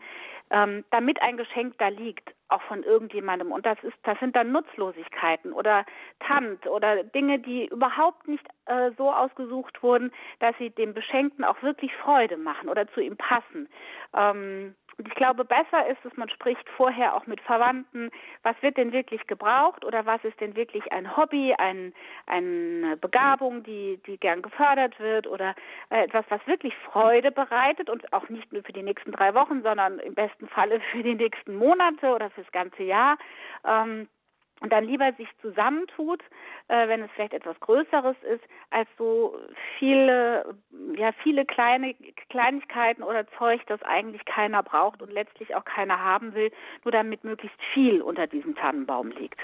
[0.49, 3.51] ähm, damit ein Geschenk da liegt, auch von irgendjemandem.
[3.51, 5.85] Und das ist, das sind dann Nutzlosigkeiten oder
[6.19, 11.61] Tant oder Dinge, die überhaupt nicht äh, so ausgesucht wurden, dass sie dem Beschenkten auch
[11.61, 13.67] wirklich Freude machen oder zu ihm passen.
[14.15, 18.09] Ähm, und ich glaube, besser ist es, man spricht vorher auch mit Verwandten,
[18.41, 21.93] was wird denn wirklich gebraucht oder was ist denn wirklich ein Hobby, ein,
[22.25, 25.53] eine Begabung, die, die gern gefördert wird oder
[25.89, 29.61] äh, etwas, was wirklich Freude bereitet und auch nicht nur für die nächsten drei Wochen,
[29.61, 33.17] sondern im besten Falle für die nächsten Monate oder fürs ganze Jahr.
[33.65, 34.07] Ähm,
[34.59, 36.21] und dann lieber sich zusammentut,
[36.67, 39.37] äh, wenn es vielleicht etwas Größeres ist, als so
[39.77, 40.55] viele,
[40.95, 41.93] ja, viele kleine
[42.29, 46.51] Kleinigkeiten oder Zeug, das eigentlich keiner braucht und letztlich auch keiner haben will,
[46.83, 49.39] nur damit möglichst viel unter diesem Tannenbaum liegt.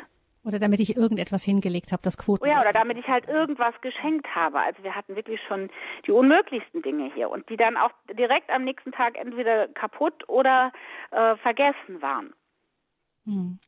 [0.46, 2.46] Oder damit ich irgendetwas hingelegt habe, das Quoten.
[2.46, 4.60] Ja, oder damit ich halt irgendwas geschenkt habe.
[4.60, 5.70] Also wir hatten wirklich schon
[6.06, 10.74] die unmöglichsten Dinge hier und die dann auch direkt am nächsten Tag entweder kaputt oder
[11.12, 12.34] äh, vergessen waren.
[13.26, 13.60] Hm.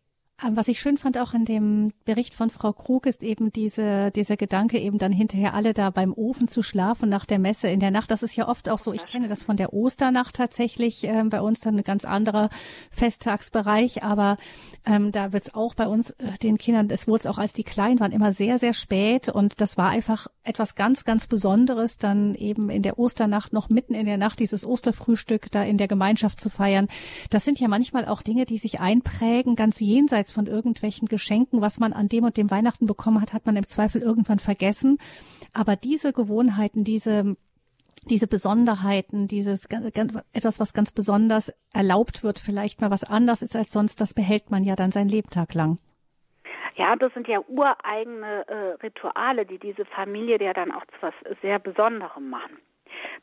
[0.43, 4.11] Ähm, was ich schön fand auch in dem Bericht von Frau Krug ist eben diese,
[4.11, 7.79] dieser Gedanke eben dann hinterher alle da beim Ofen zu schlafen nach der Messe in
[7.79, 8.11] der Nacht.
[8.11, 11.39] Das ist ja oft auch so, ich kenne das von der Osternacht tatsächlich, äh, bei
[11.39, 12.49] uns dann ein ganz anderer
[12.91, 14.37] Festtagsbereich, aber
[14.85, 18.01] ähm, da wird's auch bei uns äh, den Kindern, es wurde auch als die klein
[18.01, 22.69] waren, immer sehr, sehr spät und das war einfach etwas ganz, ganz Besonderes, dann eben
[22.69, 26.49] in der Osternacht noch mitten in der Nacht dieses Osterfrühstück da in der Gemeinschaft zu
[26.49, 26.89] feiern.
[27.29, 31.61] Das sind ja manchmal auch Dinge, die sich einprägen, ganz jenseits jenseits von irgendwelchen Geschenken,
[31.61, 34.97] was man an dem und dem Weihnachten bekommen hat, hat man im Zweifel irgendwann vergessen.
[35.53, 37.35] Aber diese Gewohnheiten, diese
[38.07, 39.65] diese Besonderheiten, dieses
[40.33, 44.51] etwas, was ganz besonders erlaubt wird, vielleicht mal was anders ist als sonst, das behält
[44.51, 45.79] man ja dann sein Lebtag lang.
[46.75, 51.15] Ja, das sind ja ureigene äh, Rituale, die diese Familie ja dann auch zu was
[51.41, 52.59] sehr Besonderem machen.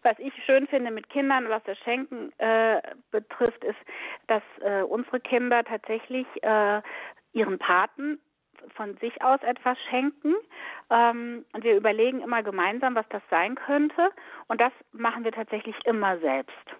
[0.02, 2.80] Was ich schön finde mit Kindern, was das Schenken äh,
[3.10, 3.78] betrifft, ist,
[4.26, 6.82] dass äh, unsere Kinder tatsächlich äh,
[7.32, 8.20] ihren Paten
[8.74, 10.34] von sich aus etwas schenken.
[10.90, 14.10] Ähm, und wir überlegen immer gemeinsam, was das sein könnte.
[14.48, 16.76] Und das machen wir tatsächlich immer selbst.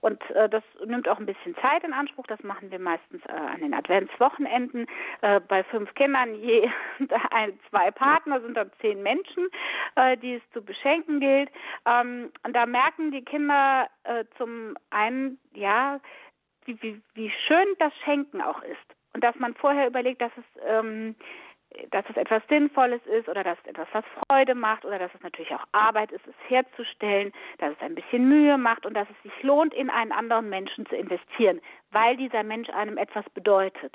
[0.00, 2.26] Und äh, das nimmt auch ein bisschen Zeit in Anspruch.
[2.28, 4.86] Das machen wir meistens äh, an den Adventswochenenden.
[5.22, 6.68] Äh, bei fünf Kindern je
[7.30, 9.48] ein, zwei Partner sind dann zehn Menschen,
[9.96, 11.50] äh, die es zu beschenken gilt.
[11.84, 16.00] Ähm, und da merken die Kinder äh, zum einen, ja,
[16.64, 18.78] wie, wie, wie schön das Schenken auch ist.
[19.14, 21.16] Und dass man vorher überlegt, dass es ähm,
[21.90, 25.22] dass es etwas Sinnvolles ist oder dass es etwas, was Freude macht oder dass es
[25.22, 29.22] natürlich auch Arbeit ist, es herzustellen, dass es ein bisschen Mühe macht und dass es
[29.22, 31.60] sich lohnt, in einen anderen Menschen zu investieren,
[31.90, 33.94] weil dieser Mensch einem etwas bedeutet.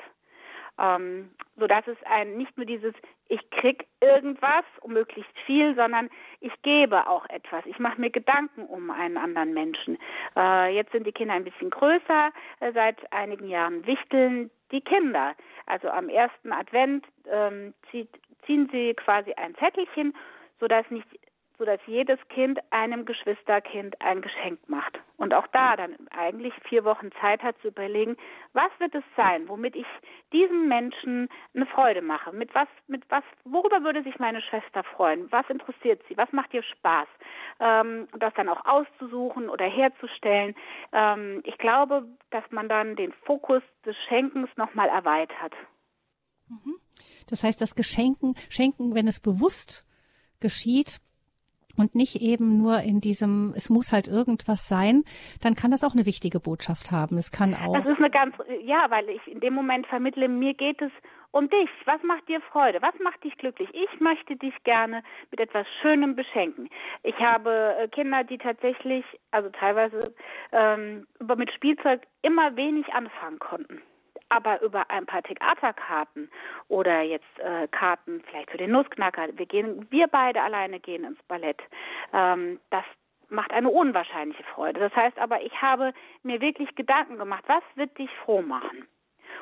[0.80, 2.96] Ähm, so dass es ein nicht nur dieses
[3.30, 6.10] ich krieg irgendwas um möglichst viel, sondern
[6.40, 7.66] ich gebe auch etwas.
[7.66, 9.98] Ich mache mir Gedanken um einen anderen Menschen.
[10.36, 12.32] Äh, jetzt sind die Kinder ein bisschen größer.
[12.60, 15.36] Äh, seit einigen Jahren wichteln die Kinder.
[15.68, 18.10] Also am ersten Advent ähm, zieht,
[18.46, 20.14] ziehen sie quasi ein Zettelchen,
[20.60, 21.08] sodass nicht
[21.58, 25.00] sodass jedes Kind einem Geschwisterkind ein Geschenk macht.
[25.18, 28.18] Und auch da dann eigentlich vier Wochen Zeit hat zu überlegen,
[28.54, 29.86] was wird es sein, womit ich
[30.34, 32.34] diesem Menschen eine Freude mache?
[32.34, 35.32] Mit was, mit was, worüber würde sich meine Schwester freuen?
[35.32, 36.18] Was interessiert sie?
[36.18, 37.08] Was macht ihr Spaß?
[37.60, 40.56] Ähm, das dann auch auszusuchen oder herzustellen.
[40.92, 45.54] Ähm, ich glaube, dass man dann den Fokus des Schenkens nochmal erweitert.
[46.50, 46.78] Mhm.
[47.30, 49.86] Das heißt, das Geschenken, Schenken, wenn es bewusst
[50.40, 51.00] geschieht,
[51.78, 55.04] und nicht eben nur in diesem, es muss halt irgendwas sein,
[55.42, 57.18] dann kann das auch eine wichtige Botschaft haben.
[57.18, 57.74] Es kann auch.
[57.74, 60.92] Das ist eine ganz, ja, weil ich in dem Moment vermittle, mir geht es
[61.32, 61.70] um dich.
[61.86, 62.82] Was macht dir Freude?
[62.82, 63.68] Was macht dich glücklich?
[63.74, 66.70] Ich möchte dich gerne mit etwas Schönem beschenken.
[67.02, 70.14] Ich habe äh, Kinder, die tatsächlich, also teilweise
[70.52, 73.82] ähm, mit Spielzeug immer wenig anfangen konnten
[74.30, 76.30] aber über ein paar Theaterkarten
[76.68, 81.22] oder jetzt äh, Karten vielleicht für den Nussknacker, wir gehen, wir beide alleine gehen ins
[81.28, 81.62] Ballett.
[82.12, 82.84] Ähm, das
[83.30, 84.80] macht eine unwahrscheinliche Freude.
[84.80, 85.94] Das heißt aber, ich habe
[86.24, 88.88] mir wirklich Gedanken gemacht, was wird dich froh machen?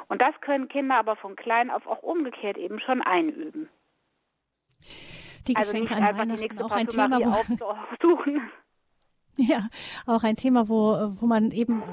[0.07, 3.69] Und das können Kinder aber von klein auf auch umgekehrt eben schon einüben.
[5.47, 7.35] Die also Geschenke also an Weihnachten auch ein Thema, wo,
[9.37, 9.67] Ja,
[10.05, 11.83] auch ein Thema, wo, wo man eben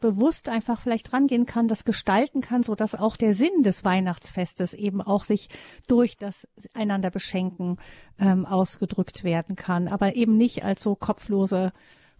[0.00, 4.74] bewusst einfach vielleicht rangehen kann, das gestalten kann, so dass auch der Sinn des Weihnachtsfestes
[4.74, 5.48] eben auch sich
[5.88, 7.78] durch das einander beschenken
[8.18, 11.72] ähm, ausgedrückt werden kann, aber eben nicht als so kopflose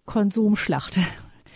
[0.05, 0.99] Konsumschlacht.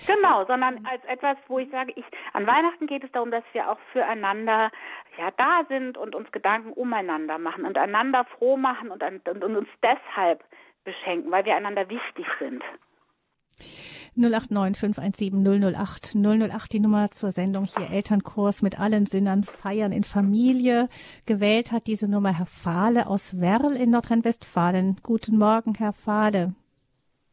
[0.08, 3.72] Genau, sondern als etwas, wo ich sage, ich, an Weihnachten geht es darum, dass wir
[3.72, 4.70] auch füreinander
[5.18, 9.56] ja da sind und uns Gedanken umeinander machen und einander froh machen und, und, und
[9.56, 10.44] uns deshalb
[10.84, 12.64] beschenken, weil wir einander wichtig sind.
[14.18, 20.06] 089 517 008 008 die Nummer zur Sendung hier Elternkurs mit allen Sinnern feiern in
[20.06, 20.88] Familie.
[21.26, 24.98] Gewählt hat diese Nummer Herr Fahle aus Werl in Nordrhein-Westfalen.
[25.04, 26.56] Guten Morgen, Herr Fahle.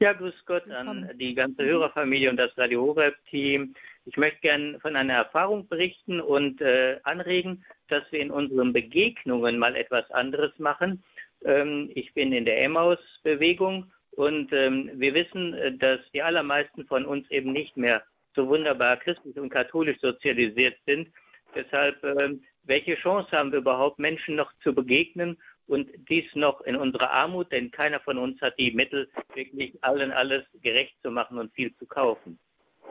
[0.00, 3.74] Ja, grüß Gott an die ganze Hörerfamilie und das Radio Horeb-Team.
[4.04, 9.58] Ich möchte gerne von einer Erfahrung berichten und äh, anregen, dass wir in unseren Begegnungen
[9.58, 11.04] mal etwas anderes machen.
[11.44, 17.04] Ähm, ich bin in der Emmaus-Bewegung und ähm, wir wissen, äh, dass die allermeisten von
[17.04, 18.02] uns eben nicht mehr
[18.34, 21.08] so wunderbar christlich und katholisch sozialisiert sind.
[21.54, 25.36] Deshalb, ähm, welche Chance haben wir überhaupt, Menschen noch zu begegnen
[25.66, 30.12] und dies noch in unserer Armut, denn keiner von uns hat die Mittel, wirklich allen
[30.12, 32.38] alles gerecht zu machen und viel zu kaufen.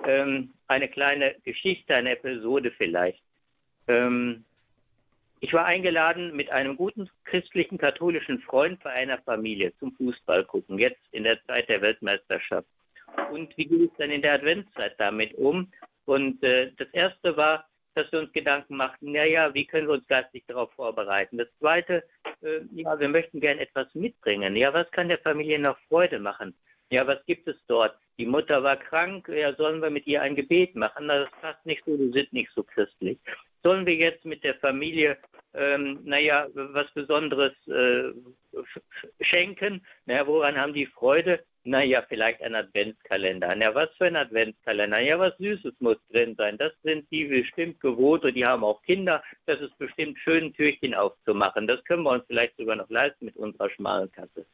[0.05, 3.22] Ähm, eine kleine Geschichte, eine Episode vielleicht.
[3.88, 4.45] Ähm,
[5.43, 10.77] ich war eingeladen mit einem guten christlichen katholischen Freund bei einer Familie zum Fußball gucken,
[10.77, 12.67] jetzt in der Zeit der Weltmeisterschaft.
[13.31, 15.71] Und wie gehe ich dann in der Adventszeit damit um?
[16.05, 20.07] Und äh, das erste war, dass wir uns Gedanken machten, naja, wie können wir uns
[20.07, 21.39] geistig darauf vorbereiten?
[21.39, 22.03] Das zweite,
[22.43, 24.55] äh, ja, wir möchten gerne etwas mitbringen.
[24.55, 26.53] Ja, was kann der Familie noch Freude machen?
[26.91, 27.97] Ja, was gibt es dort?
[28.19, 31.07] Die Mutter war krank, ja, sollen wir mit ihr ein Gebet machen?
[31.07, 33.17] Das passt nicht so, du sind nicht so christlich.
[33.63, 35.17] Sollen wir jetzt mit der Familie
[35.54, 38.12] ähm, naja, was Besonderes äh,
[39.22, 39.86] schenken.
[40.06, 41.43] Naja, woran haben die Freude?
[41.64, 43.54] Naja, vielleicht ein Adventskalender.
[43.56, 44.99] Na, was für ein Adventskalender?
[44.99, 46.58] Ja, was Süßes muss drin sein.
[46.58, 49.24] Das sind die bestimmt gewohnt und die haben auch Kinder.
[49.45, 51.68] Das ist bestimmt schön, ein Türchen aufzumachen.
[51.68, 54.45] Das können wir uns vielleicht sogar noch leisten mit unserer schmalen Kasse.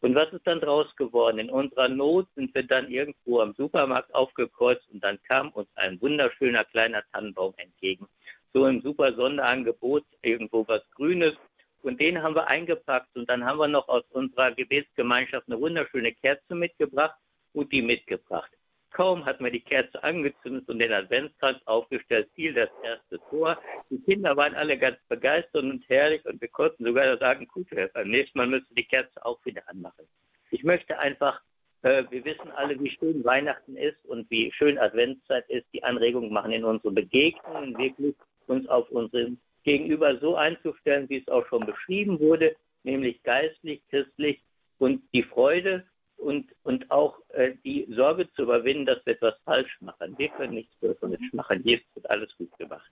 [0.00, 1.38] Und was ist dann draus geworden?
[1.38, 5.98] In unserer Not sind wir dann irgendwo am Supermarkt aufgekreuzt und dann kam uns ein
[6.02, 8.06] wunderschöner kleiner Tannenbaum entgegen
[8.54, 11.34] so ein super Sonderangebot, irgendwo was Grünes.
[11.82, 16.12] Und den haben wir eingepackt und dann haben wir noch aus unserer Gebetsgemeinschaft eine wunderschöne
[16.12, 17.16] Kerze mitgebracht
[17.52, 18.50] und die mitgebracht.
[18.90, 23.58] Kaum hat man die Kerze angezündet und den Adventskranz aufgestellt, fiel das erste Tor.
[23.90, 28.08] Die Kinder waren alle ganz begeistert und herrlich und wir konnten sogar sagen, gut, beim
[28.08, 30.06] nächsten Mal müsst ihr die Kerze auch wieder anmachen.
[30.52, 31.42] Ich möchte einfach,
[31.82, 35.66] äh, wir wissen alle, wie schön Weihnachten ist und wie schön Adventszeit ist.
[35.74, 38.14] Die Anregungen machen in unsere Begegnungen wirklich,
[38.46, 44.42] uns auf unseren Gegenüber so einzustellen, wie es auch schon beschrieben wurde, nämlich geistlich, christlich
[44.78, 45.84] und die Freude
[46.16, 50.16] und, und auch äh, die Sorge zu überwinden, dass wir etwas falsch machen.
[50.18, 51.62] Wir können nichts falsch machen.
[51.64, 52.90] Jetzt wird alles gut gemacht.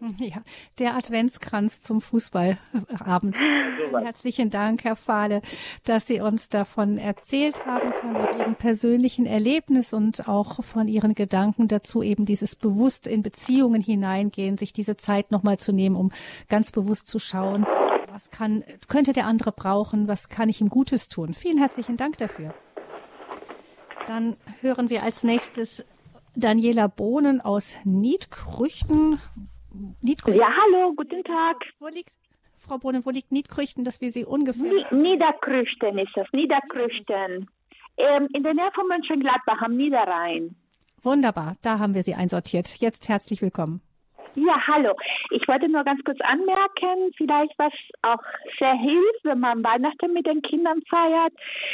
[0.18, 0.42] Ja,
[0.78, 3.36] der Adventskranz zum Fußballabend.
[3.36, 5.40] So Herzlichen Dank, Herr Fahle,
[5.84, 11.68] dass Sie uns davon erzählt haben, von Ihrem persönlichen Erlebnis und auch von Ihren Gedanken
[11.68, 16.12] dazu, eben dieses bewusst in Beziehungen hineingehen, sich diese Zeit nochmal zu nehmen, um
[16.48, 17.66] ganz bewusst zu schauen,
[18.10, 21.34] was kann, könnte der andere brauchen, was kann ich ihm Gutes tun.
[21.34, 22.54] Vielen herzlichen Dank dafür.
[24.06, 25.84] Dann hören wir als nächstes
[26.34, 29.18] Daniela Bohnen aus Niedkrüchten.
[30.02, 30.40] Niedkrüchten.
[30.40, 31.56] Ja, hallo, guten Tag.
[31.78, 32.12] Wo liegt,
[32.58, 34.70] Frau Bohnen, wo liegt Niedkrüchten, dass wir Sie ungefähr...
[34.92, 37.48] Niederkrüchten ist das, Niederkrüchten.
[37.98, 40.54] Ähm, in der Nähe von Mönchengladbach am Niederrhein.
[41.02, 42.76] Wunderbar, da haben wir Sie einsortiert.
[42.78, 43.80] Jetzt herzlich willkommen.
[44.36, 44.92] Ja, hallo.
[45.30, 47.72] Ich wollte nur ganz kurz anmerken, vielleicht was
[48.02, 48.22] auch
[48.58, 51.32] sehr hilft, wenn man Weihnachten mit den Kindern feiert,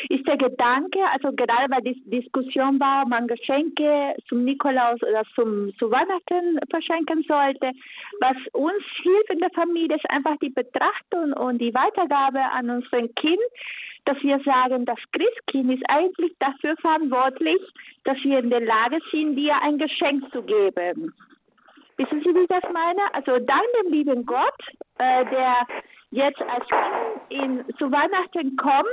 [0.08, 5.24] ist der Gedanke, also gerade weil die Diskussion war, ob man Geschenke zum Nikolaus oder
[5.34, 7.72] zum, zu Weihnachten verschenken sollte.
[8.20, 13.12] Was uns hilft in der Familie ist einfach die Betrachtung und die Weitergabe an unseren
[13.16, 13.42] Kind,
[14.04, 17.60] dass wir sagen, das Christkind ist eigentlich dafür verantwortlich,
[18.04, 21.12] dass wir in der Lage sind, dir ein Geschenk zu geben.
[21.96, 23.14] Wissen Sie, wie ich das meine?
[23.14, 24.60] Also dank dem lieben Gott,
[24.98, 25.66] äh, der
[26.10, 26.66] jetzt als
[27.30, 28.86] in, zu Weihnachten kommt,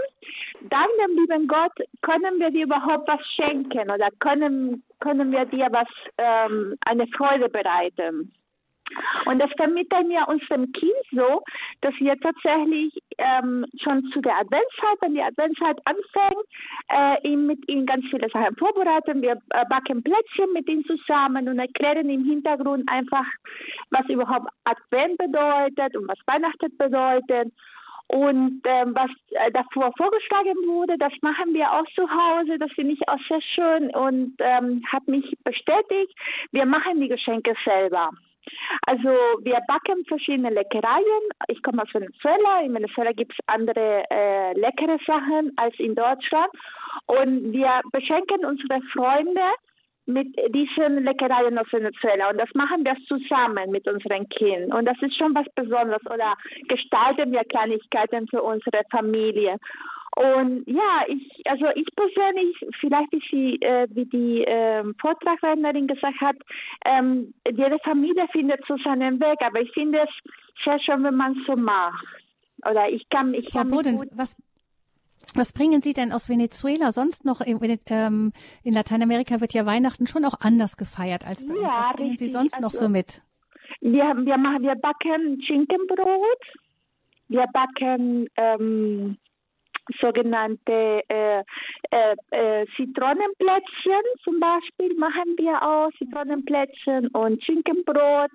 [0.70, 5.68] dank dem lieben Gott können wir dir überhaupt was schenken oder können, können wir dir
[5.72, 5.88] was,
[6.18, 8.34] ähm, eine Freude bereiten.
[9.26, 11.43] Und das vermitteln wir unserem Kind so,
[11.82, 16.45] dass wir tatsächlich ähm, schon zu der Adventszeit, wenn die Adventszeit anfängt,
[16.89, 19.22] äh, ihm mit ihm ganz viele Sachen vorbereiten.
[19.22, 23.26] Wir äh, backen Plätzchen mit ihm zusammen und erklären im Hintergrund einfach,
[23.91, 27.53] was überhaupt Advent bedeutet und was Weihnachten bedeutet.
[28.11, 32.57] Und ähm, was äh, davor vorgeschlagen wurde, das machen wir auch zu Hause.
[32.57, 36.11] Das finde ich auch sehr schön und ähm, hat mich bestätigt.
[36.51, 38.09] Wir machen die Geschenke selber.
[38.85, 39.09] Also
[39.43, 41.23] wir backen verschiedene Leckereien.
[41.47, 42.61] Ich komme aus Venezuela.
[42.61, 46.49] In Venezuela gibt es andere äh, leckere Sachen als in Deutschland.
[47.07, 49.41] Und wir beschenken unsere Freunde
[50.09, 52.31] mit diesen Leckereien aus Venezuela.
[52.31, 54.77] Und das machen wir zusammen mit unseren Kindern.
[54.77, 56.01] Und das ist schon was Besonderes.
[56.07, 56.35] Oder
[56.67, 59.57] gestalten wir Kleinigkeiten für unsere Familie.
[60.16, 66.20] Und ja, ich, also ich persönlich, vielleicht wie, sie, äh, wie die äh, Vortragrednerin gesagt
[66.20, 66.36] hat,
[66.86, 70.10] ähm, jede Familie findet so seinen Weg, aber ich finde es
[70.64, 72.05] sehr schön, wenn man es so macht.
[72.70, 74.36] Oder ich kann, ich Frau kann Boden, was,
[75.36, 77.41] was bringen Sie denn aus Venezuela sonst noch?
[77.41, 78.34] In, ähm,
[78.64, 81.74] in Lateinamerika wird ja Weihnachten schon auch anders gefeiert als bei ja, uns.
[81.74, 82.28] Was bringen richtig.
[82.28, 83.22] Sie sonst also, noch so mit?
[83.82, 86.41] Wir, wir machen, wir backen Schinkenbrot,
[87.30, 89.18] wir backen ähm,
[89.99, 91.43] sogenannte äh,
[91.91, 98.31] äh, äh, Zitronenplätzchen zum Beispiel machen wir auch, Zitronenplätzchen und Schinkenbrot.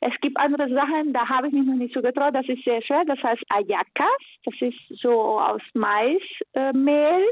[0.00, 2.82] Es gibt andere Sachen, da habe ich mich noch nicht so getraut, das ist sehr
[2.82, 7.24] schwer, das heißt Ayacas, das ist so aus Maismehl,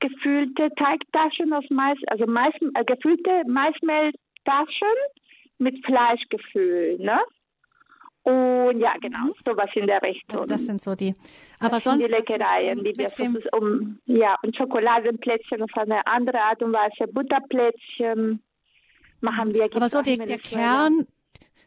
[0.00, 4.96] gefüllte Teigtaschen aus Mais, also Mais, äh, gefüllte Maismehltaschen
[5.58, 7.20] mit Fleisch gefüllt, ne?
[8.26, 10.34] Und ja, genau, sowas in der Richtung.
[10.34, 11.14] Also das sind so die.
[11.60, 16.72] Aber sonst die Leckereien, die wir um, ja und Schokoladenplätzchen auf eine andere Art und
[16.72, 18.42] Weise, Butterplätzchen
[19.20, 19.68] machen wir.
[19.72, 21.06] Aber so die, der Kern,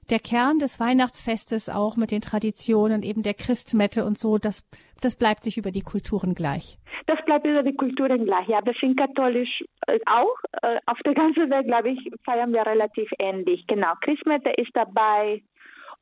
[0.10, 4.68] der Kern des Weihnachtsfestes auch mit den Traditionen, eben der Christmette und so, das,
[5.00, 6.78] das bleibt sich über die Kulturen gleich.
[7.08, 8.60] Das bleibt über die Kulturen gleich, ja.
[8.66, 10.36] Wir sind katholisch äh, auch.
[10.62, 13.66] Äh, auf der ganzen Welt, glaube ich, feiern wir relativ ähnlich.
[13.68, 13.94] Genau.
[14.02, 15.42] Christmette ist dabei.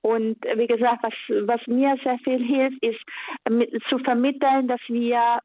[0.07, 1.13] Und wie gesagt, was,
[1.47, 2.99] was mir sehr viel hilft, ist
[3.49, 5.39] mit, zu vermitteln, dass wir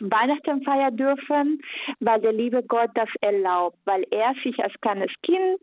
[0.00, 1.60] Weihnachten feiern dürfen,
[2.00, 5.60] weil der liebe Gott das erlaubt, weil er sich als kleines Kind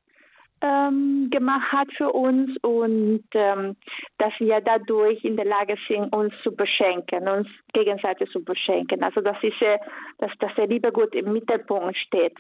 [0.62, 3.76] ähm, gemacht hat für uns und ähm,
[4.20, 9.04] dass wir dadurch in der Lage sind, uns zu beschenken, uns gegenseitig zu beschenken.
[9.04, 9.80] Also dass diese,
[10.20, 12.38] dass, dass der liebe Gott im Mittelpunkt steht.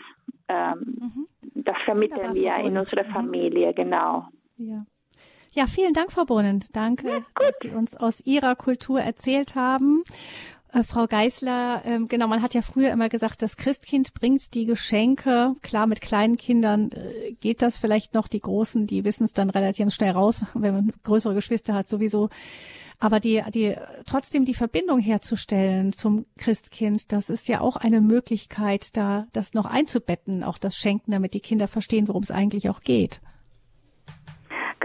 [0.47, 1.27] Ähm, mhm.
[1.55, 3.75] Das vermitteln wir in unserer Familie, mhm.
[3.75, 4.27] genau.
[4.57, 4.86] Ja.
[5.55, 6.65] Ja, vielen Dank, Frau Bohnen.
[6.71, 10.03] Danke, ja, dass Sie uns aus Ihrer Kultur erzählt haben.
[10.71, 14.65] Äh, Frau Geisler, ähm, genau, man hat ja früher immer gesagt, das Christkind bringt die
[14.65, 15.55] Geschenke.
[15.61, 18.27] Klar, mit kleinen Kindern äh, geht das vielleicht noch.
[18.27, 22.29] Die Großen, die wissen es dann relativ schnell raus, wenn man größere Geschwister hat sowieso.
[22.99, 23.75] Aber die, die,
[24.07, 29.65] trotzdem die Verbindung herzustellen zum Christkind, das ist ja auch eine Möglichkeit, da das noch
[29.65, 33.21] einzubetten, auch das Schenken, damit die Kinder verstehen, worum es eigentlich auch geht.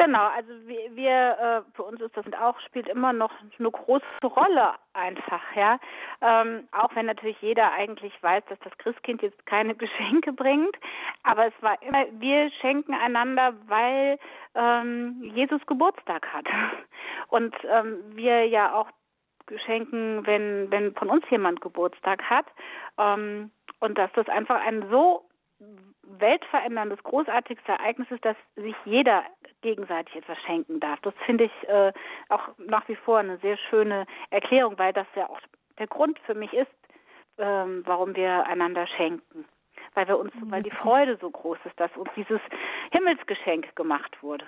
[0.01, 4.05] Genau, also wir, wir äh, für uns ist das auch spielt immer noch eine große
[4.22, 5.80] Rolle einfach, ja.
[6.20, 10.76] Ähm, auch wenn natürlich jeder eigentlich weiß, dass das Christkind jetzt keine Geschenke bringt,
[11.24, 14.20] aber es war immer, wir schenken einander, weil
[14.55, 16.46] ähm, Jesus Geburtstag hat.
[17.28, 18.90] Und ähm, wir ja auch
[19.66, 22.46] schenken, wenn wenn von uns jemand Geburtstag hat.
[22.99, 25.24] Ähm, und dass das einfach ein so
[26.18, 29.24] weltveränderndes, großartiges Ereignis ist, dass sich jeder
[29.61, 31.00] gegenseitig etwas schenken darf.
[31.00, 31.92] Das finde ich äh,
[32.28, 35.40] auch nach wie vor eine sehr schöne Erklärung, weil das ja auch
[35.78, 36.70] der Grund für mich ist,
[37.38, 39.44] ähm, warum wir einander schenken.
[39.94, 42.40] Weil wir uns, weil die Freude so groß ist, dass uns dieses
[42.92, 44.44] Himmelsgeschenk gemacht wurde.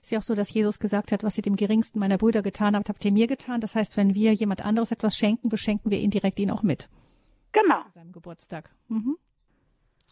[0.00, 2.76] Ist ja auch so, dass Jesus gesagt hat, was ihr dem geringsten meiner Brüder getan
[2.76, 3.60] habt, habt ihr mir getan.
[3.60, 6.88] Das heißt, wenn wir jemand anderes etwas schenken, beschenken wir indirekt ihn auch mit.
[7.52, 7.82] Genau.
[7.82, 8.70] Zu seinem Geburtstag.
[8.88, 9.16] Mhm.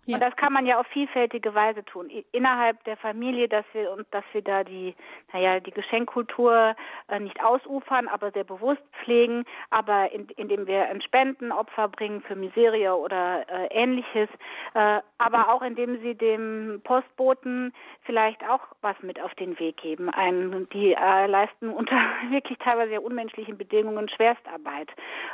[0.06, 0.16] Ja.
[0.16, 2.10] Und das kann man ja auf vielfältige Weise tun.
[2.32, 4.94] Innerhalb der Familie, dass wir uns, dass wir da die,
[5.32, 6.74] naja, die Geschenkkultur
[7.08, 12.34] äh, nicht ausufern, aber sehr bewusst pflegen, aber in, indem wir ein Spendenopfer bringen für
[12.34, 14.28] Miserie oder äh, ähnliches,
[14.74, 17.74] äh, aber auch indem sie dem Postboten
[18.04, 20.08] vielleicht auch was mit auf den Weg geben.
[20.08, 21.96] Ein, die äh, leisten unter
[22.30, 24.88] wirklich teilweise sehr unmenschlichen Bedingungen Schwerstarbeit.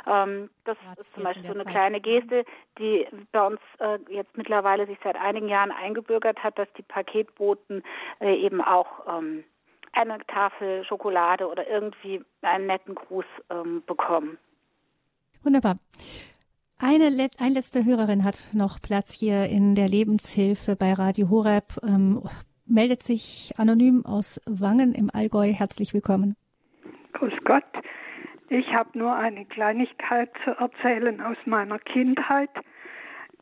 [0.05, 1.73] Ähm, das ja, ist zum Beispiel so eine Zeit.
[1.73, 2.43] kleine Geste,
[2.77, 6.81] die bei uns äh, jetzt mittlerweile mittlerweile sich seit einigen Jahren eingebürgert hat, dass die
[6.81, 7.83] Paketboten
[8.19, 9.43] äh, eben auch ähm,
[9.93, 14.39] eine Tafel Schokolade oder irgendwie einen netten Gruß ähm, bekommen.
[15.43, 15.77] Wunderbar.
[16.79, 21.77] Eine, ein letzte Hörerin hat noch Platz hier in der Lebenshilfe bei Radio Horeb.
[21.83, 22.23] Ähm,
[22.65, 25.53] meldet sich anonym aus Wangen im Allgäu.
[25.53, 26.35] Herzlich willkommen.
[27.13, 27.63] Grüß Gott.
[28.49, 32.49] Ich habe nur eine Kleinigkeit zu erzählen aus meiner Kindheit.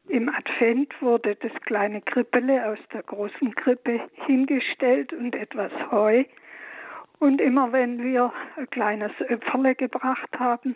[0.07, 6.25] Im Advent wurde das kleine Krippele aus der großen Krippe hingestellt und etwas Heu.
[7.19, 10.75] Und immer wenn wir ein kleines Öpferle gebracht haben,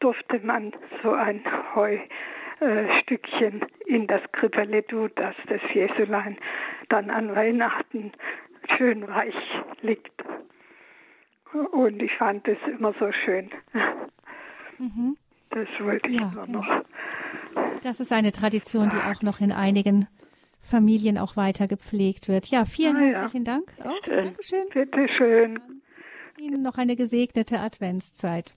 [0.00, 1.42] durfte man so ein
[1.74, 6.36] Heustückchen äh, in das Krippele tun, dass das Jesulein
[6.88, 8.12] dann an Weihnachten
[8.76, 9.36] schön weich
[9.82, 10.24] liegt.
[11.52, 13.50] Und ich fand das immer so schön.
[14.78, 15.16] Mhm.
[15.50, 16.58] Das wollte ich ja, nur genau.
[16.60, 16.84] noch
[17.82, 20.08] das ist eine Tradition, die auch noch in einigen
[20.60, 22.48] Familien auch weiter gepflegt wird.
[22.48, 23.54] Ja, vielen ah, herzlichen ja.
[23.54, 23.72] Dank.
[23.84, 24.64] Oh, Dankeschön.
[24.72, 25.60] Bitte schön.
[26.38, 28.54] Ihnen noch eine gesegnete Adventszeit.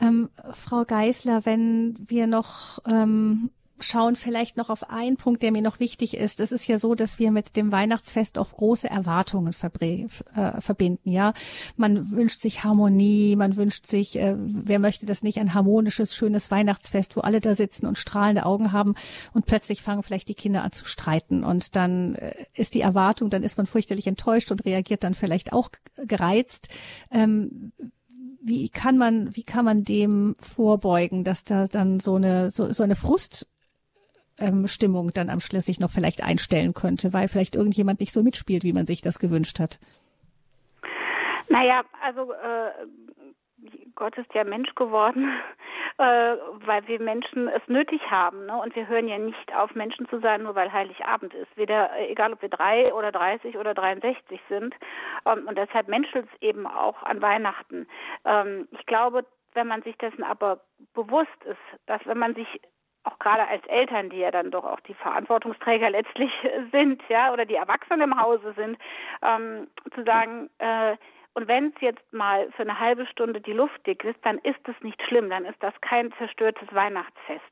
[0.00, 3.50] Ähm, Frau Geisler, wenn wir noch ähm,
[3.82, 6.40] schauen vielleicht noch auf einen Punkt, der mir noch wichtig ist.
[6.40, 11.10] Es ist ja so, dass wir mit dem Weihnachtsfest auch große Erwartungen äh, verbinden.
[11.10, 11.34] Ja,
[11.76, 16.50] man wünscht sich Harmonie, man wünscht sich, äh, wer möchte das nicht, ein harmonisches, schönes
[16.50, 18.94] Weihnachtsfest, wo alle da sitzen und strahlende Augen haben
[19.32, 23.30] und plötzlich fangen vielleicht die Kinder an zu streiten und dann äh, ist die Erwartung,
[23.30, 26.68] dann ist man fürchterlich enttäuscht und reagiert dann vielleicht auch gereizt.
[27.10, 27.72] Ähm,
[28.42, 32.82] wie kann man, wie kann man dem vorbeugen, dass da dann so eine, so, so
[32.82, 33.46] eine Frust
[34.42, 38.22] ähm, Stimmung dann am Schluss sich noch vielleicht einstellen könnte, weil vielleicht irgendjemand nicht so
[38.22, 39.78] mitspielt, wie man sich das gewünscht hat?
[41.48, 42.86] Naja, also äh,
[43.94, 45.30] Gott ist ja Mensch geworden,
[45.98, 46.36] äh,
[46.66, 48.46] weil wir Menschen es nötig haben.
[48.46, 48.60] Ne?
[48.60, 51.56] Und wir hören ja nicht auf, Menschen zu sein, nur weil Heiligabend ist.
[51.56, 54.74] Weder, äh, egal ob wir drei oder 30 oder 63 sind.
[55.26, 57.86] Ähm, und deshalb menschelt es eben auch an Weihnachten.
[58.24, 59.24] Ähm, ich glaube,
[59.54, 60.60] wenn man sich dessen aber
[60.94, 62.48] bewusst ist, dass wenn man sich
[63.04, 66.30] auch gerade als Eltern, die ja dann doch auch die Verantwortungsträger letztlich
[66.72, 68.78] sind, ja, oder die Erwachsenen im Hause sind,
[69.22, 70.96] ähm, zu sagen, äh,
[71.34, 74.68] und wenn es jetzt mal für eine halbe Stunde die Luft dick ist, dann ist
[74.68, 77.42] es nicht schlimm, dann ist das kein zerstörtes Weihnachtsfest,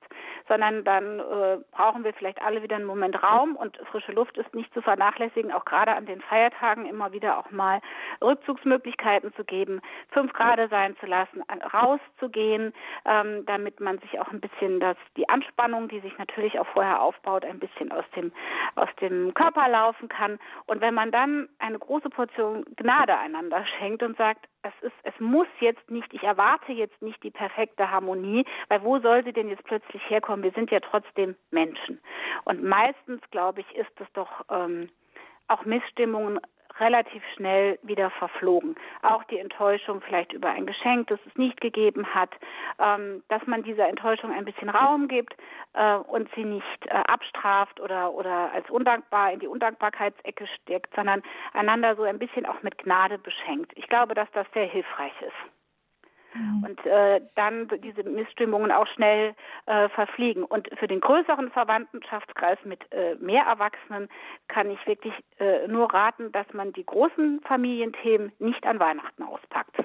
[0.49, 4.55] sondern dann äh, brauchen wir vielleicht alle wieder einen Moment Raum und frische Luft ist
[4.55, 7.81] nicht zu vernachlässigen, auch gerade an den Feiertagen immer wieder auch mal
[8.22, 12.74] Rückzugsmöglichkeiten zu geben, fünf Grad sein zu lassen, rauszugehen,
[13.07, 17.01] ähm, damit man sich auch ein bisschen das, die Anspannung, die sich natürlich auch vorher
[17.01, 18.31] aufbaut, ein bisschen aus dem,
[18.74, 20.39] aus dem Körper laufen kann.
[20.66, 25.14] Und wenn man dann eine große Portion Gnade einander schenkt und sagt, es ist, es
[25.18, 29.48] muss jetzt nicht, ich erwarte jetzt nicht die perfekte Harmonie, weil wo soll sie denn
[29.48, 30.42] jetzt plötzlich herkommen?
[30.42, 32.00] Wir sind ja trotzdem Menschen.
[32.44, 34.88] Und meistens, glaube ich, ist es doch ähm,
[35.48, 36.40] auch Missstimmungen
[36.81, 38.74] relativ schnell wieder verflogen.
[39.03, 42.31] Auch die Enttäuschung vielleicht über ein Geschenk, das es nicht gegeben hat,
[42.85, 45.35] ähm, dass man dieser Enttäuschung ein bisschen Raum gibt
[45.74, 51.22] äh, und sie nicht äh, abstraft oder, oder als undankbar in die Undankbarkeitsecke steckt, sondern
[51.53, 53.72] einander so ein bisschen auch mit Gnade beschenkt.
[53.76, 55.59] Ich glaube, dass das sehr hilfreich ist.
[56.35, 56.64] Mhm.
[56.64, 59.35] Und äh, dann diese Missstimmungen auch schnell
[59.66, 60.45] äh, verfliegen.
[60.45, 64.09] Und für den größeren Verwandtschaftskreis mit äh, mehr Erwachsenen
[64.49, 69.76] kann ich wirklich äh, nur raten, dass man die großen Familienthemen nicht an Weihnachten auspackt.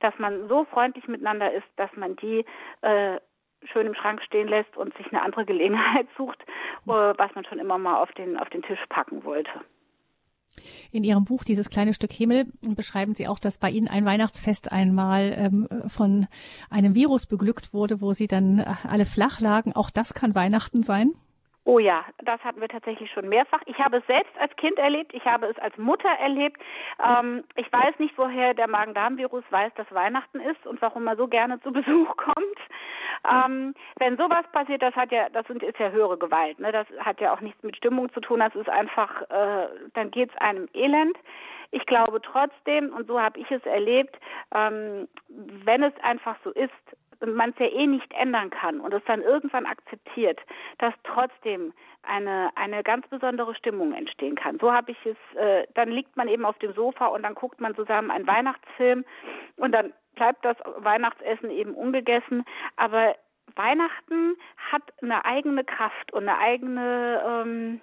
[0.00, 2.44] Dass man so freundlich miteinander ist, dass man die
[2.82, 3.18] äh,
[3.64, 6.40] schön im Schrank stehen lässt und sich eine andere Gelegenheit sucht,
[6.86, 9.60] äh, was man schon immer mal auf den, auf den Tisch packen wollte.
[10.92, 14.72] In Ihrem Buch Dieses kleine Stück Himmel beschreiben Sie auch, dass bei Ihnen ein Weihnachtsfest
[14.72, 16.26] einmal ähm, von
[16.68, 19.72] einem Virus beglückt wurde, wo Sie dann alle flach lagen.
[19.72, 21.12] Auch das kann Weihnachten sein?
[21.64, 23.60] Oh ja, das hatten wir tatsächlich schon mehrfach.
[23.66, 26.60] Ich habe es selbst als Kind erlebt, ich habe es als Mutter erlebt.
[27.06, 31.28] Ähm, ich weiß nicht, woher der Magen-Darm-Virus weiß, dass Weihnachten ist und warum er so
[31.28, 32.58] gerne zu Besuch kommt.
[33.30, 36.58] Ähm, wenn sowas passiert, das hat ja, das ist ja höhere Gewalt.
[36.58, 36.72] Ne?
[36.72, 38.40] Das hat ja auch nichts mit Stimmung zu tun.
[38.40, 41.18] Das ist einfach, äh, dann geht es einem elend.
[41.72, 44.16] Ich glaube trotzdem, und so habe ich es erlebt,
[44.54, 46.72] ähm, wenn es einfach so ist,
[47.26, 50.40] man es ja eh nicht ändern kann und es dann irgendwann akzeptiert,
[50.78, 54.58] dass trotzdem eine eine ganz besondere Stimmung entstehen kann.
[54.58, 55.36] So habe ich es.
[55.36, 59.04] Äh, dann liegt man eben auf dem Sofa und dann guckt man zusammen einen Weihnachtsfilm
[59.56, 62.44] und dann bleibt das Weihnachtsessen eben ungegessen.
[62.76, 63.14] Aber
[63.56, 64.36] Weihnachten
[64.70, 67.80] hat eine eigene Kraft und eine eigene ähm,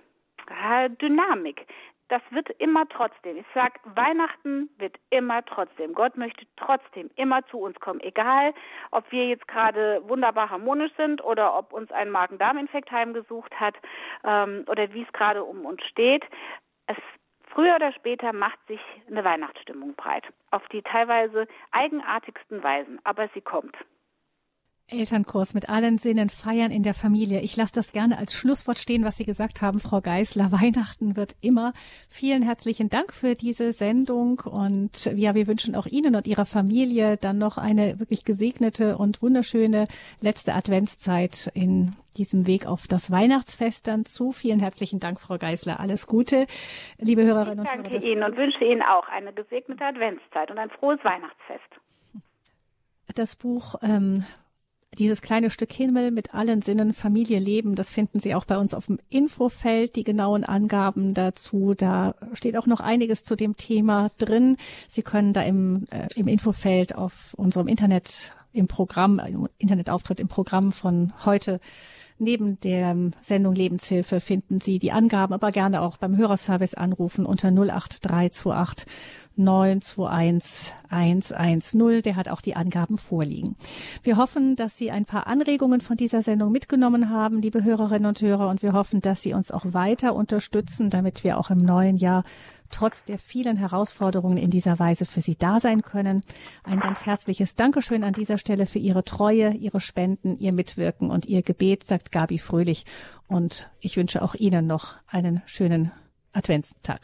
[1.02, 1.68] Dynamik
[2.10, 3.38] das wird immer trotzdem.
[3.38, 5.94] Ich sag, Weihnachten wird immer trotzdem.
[5.94, 8.54] Gott möchte trotzdem immer zu uns kommen, egal,
[8.92, 13.76] ob wir jetzt gerade wunderbar harmonisch sind oder ob uns ein Magen-Darm-Infekt heimgesucht hat
[14.24, 16.24] ähm, oder wie es gerade um uns steht.
[16.88, 16.98] Es
[17.50, 18.80] Früher oder später macht sich
[19.10, 23.76] eine Weihnachtsstimmung breit, auf die teilweise eigenartigsten Weisen, aber sie kommt.
[24.90, 27.42] Elternkurs mit allen Sinnen feiern in der Familie.
[27.42, 30.52] Ich lasse das gerne als Schlusswort stehen, was Sie gesagt haben, Frau Geisler.
[30.54, 31.74] Weihnachten wird immer.
[32.10, 37.18] Vielen herzlichen Dank für diese Sendung und ja, wir wünschen auch Ihnen und Ihrer Familie
[37.18, 39.90] dann noch eine wirklich gesegnete und wunderschöne
[40.22, 44.32] letzte Adventszeit in diesem Weg auf das Weihnachtsfest dann zu.
[44.32, 45.82] Vielen herzlichen Dank, Frau Geisler.
[45.82, 46.48] Alles Gute,
[46.98, 47.84] liebe Hörerinnen und Hörer.
[47.84, 51.60] Ich danke Ihnen und wünsche Ihnen auch eine gesegnete Adventszeit und ein frohes Weihnachtsfest.
[53.16, 54.24] Das Buch ähm,
[54.98, 58.74] dieses kleine Stück Himmel mit allen Sinnen Familie leben, das finden Sie auch bei uns
[58.74, 61.74] auf dem Infofeld, die genauen Angaben dazu.
[61.76, 64.58] Da steht auch noch einiges zu dem Thema drin.
[64.88, 70.28] Sie können da im, äh, im Infofeld auf unserem Internet im Programm, im Internetauftritt im
[70.28, 71.60] Programm von heute
[72.20, 77.50] Neben der Sendung Lebenshilfe finden Sie die Angaben, aber gerne auch beim Hörerservice anrufen unter
[77.50, 78.88] 08328
[79.38, 82.02] 921 110.
[82.04, 83.56] Der hat auch die Angaben vorliegen.
[84.04, 88.22] Wir hoffen, dass Sie ein paar Anregungen von dieser Sendung mitgenommen haben, liebe Hörerinnen und
[88.22, 91.98] Hörer, und wir hoffen, dass Sie uns auch weiter unterstützen, damit wir auch im neuen
[91.98, 92.24] Jahr
[92.70, 96.24] trotz der vielen Herausforderungen in dieser Weise für Sie da sein können.
[96.64, 101.26] Ein ganz herzliches Dankeschön an dieser Stelle für Ihre Treue, Ihre Spenden, Ihr Mitwirken und
[101.26, 102.86] Ihr Gebet, sagt Gabi Fröhlich.
[103.28, 105.92] Und ich wünsche auch Ihnen noch einen schönen
[106.34, 107.02] Adventstag.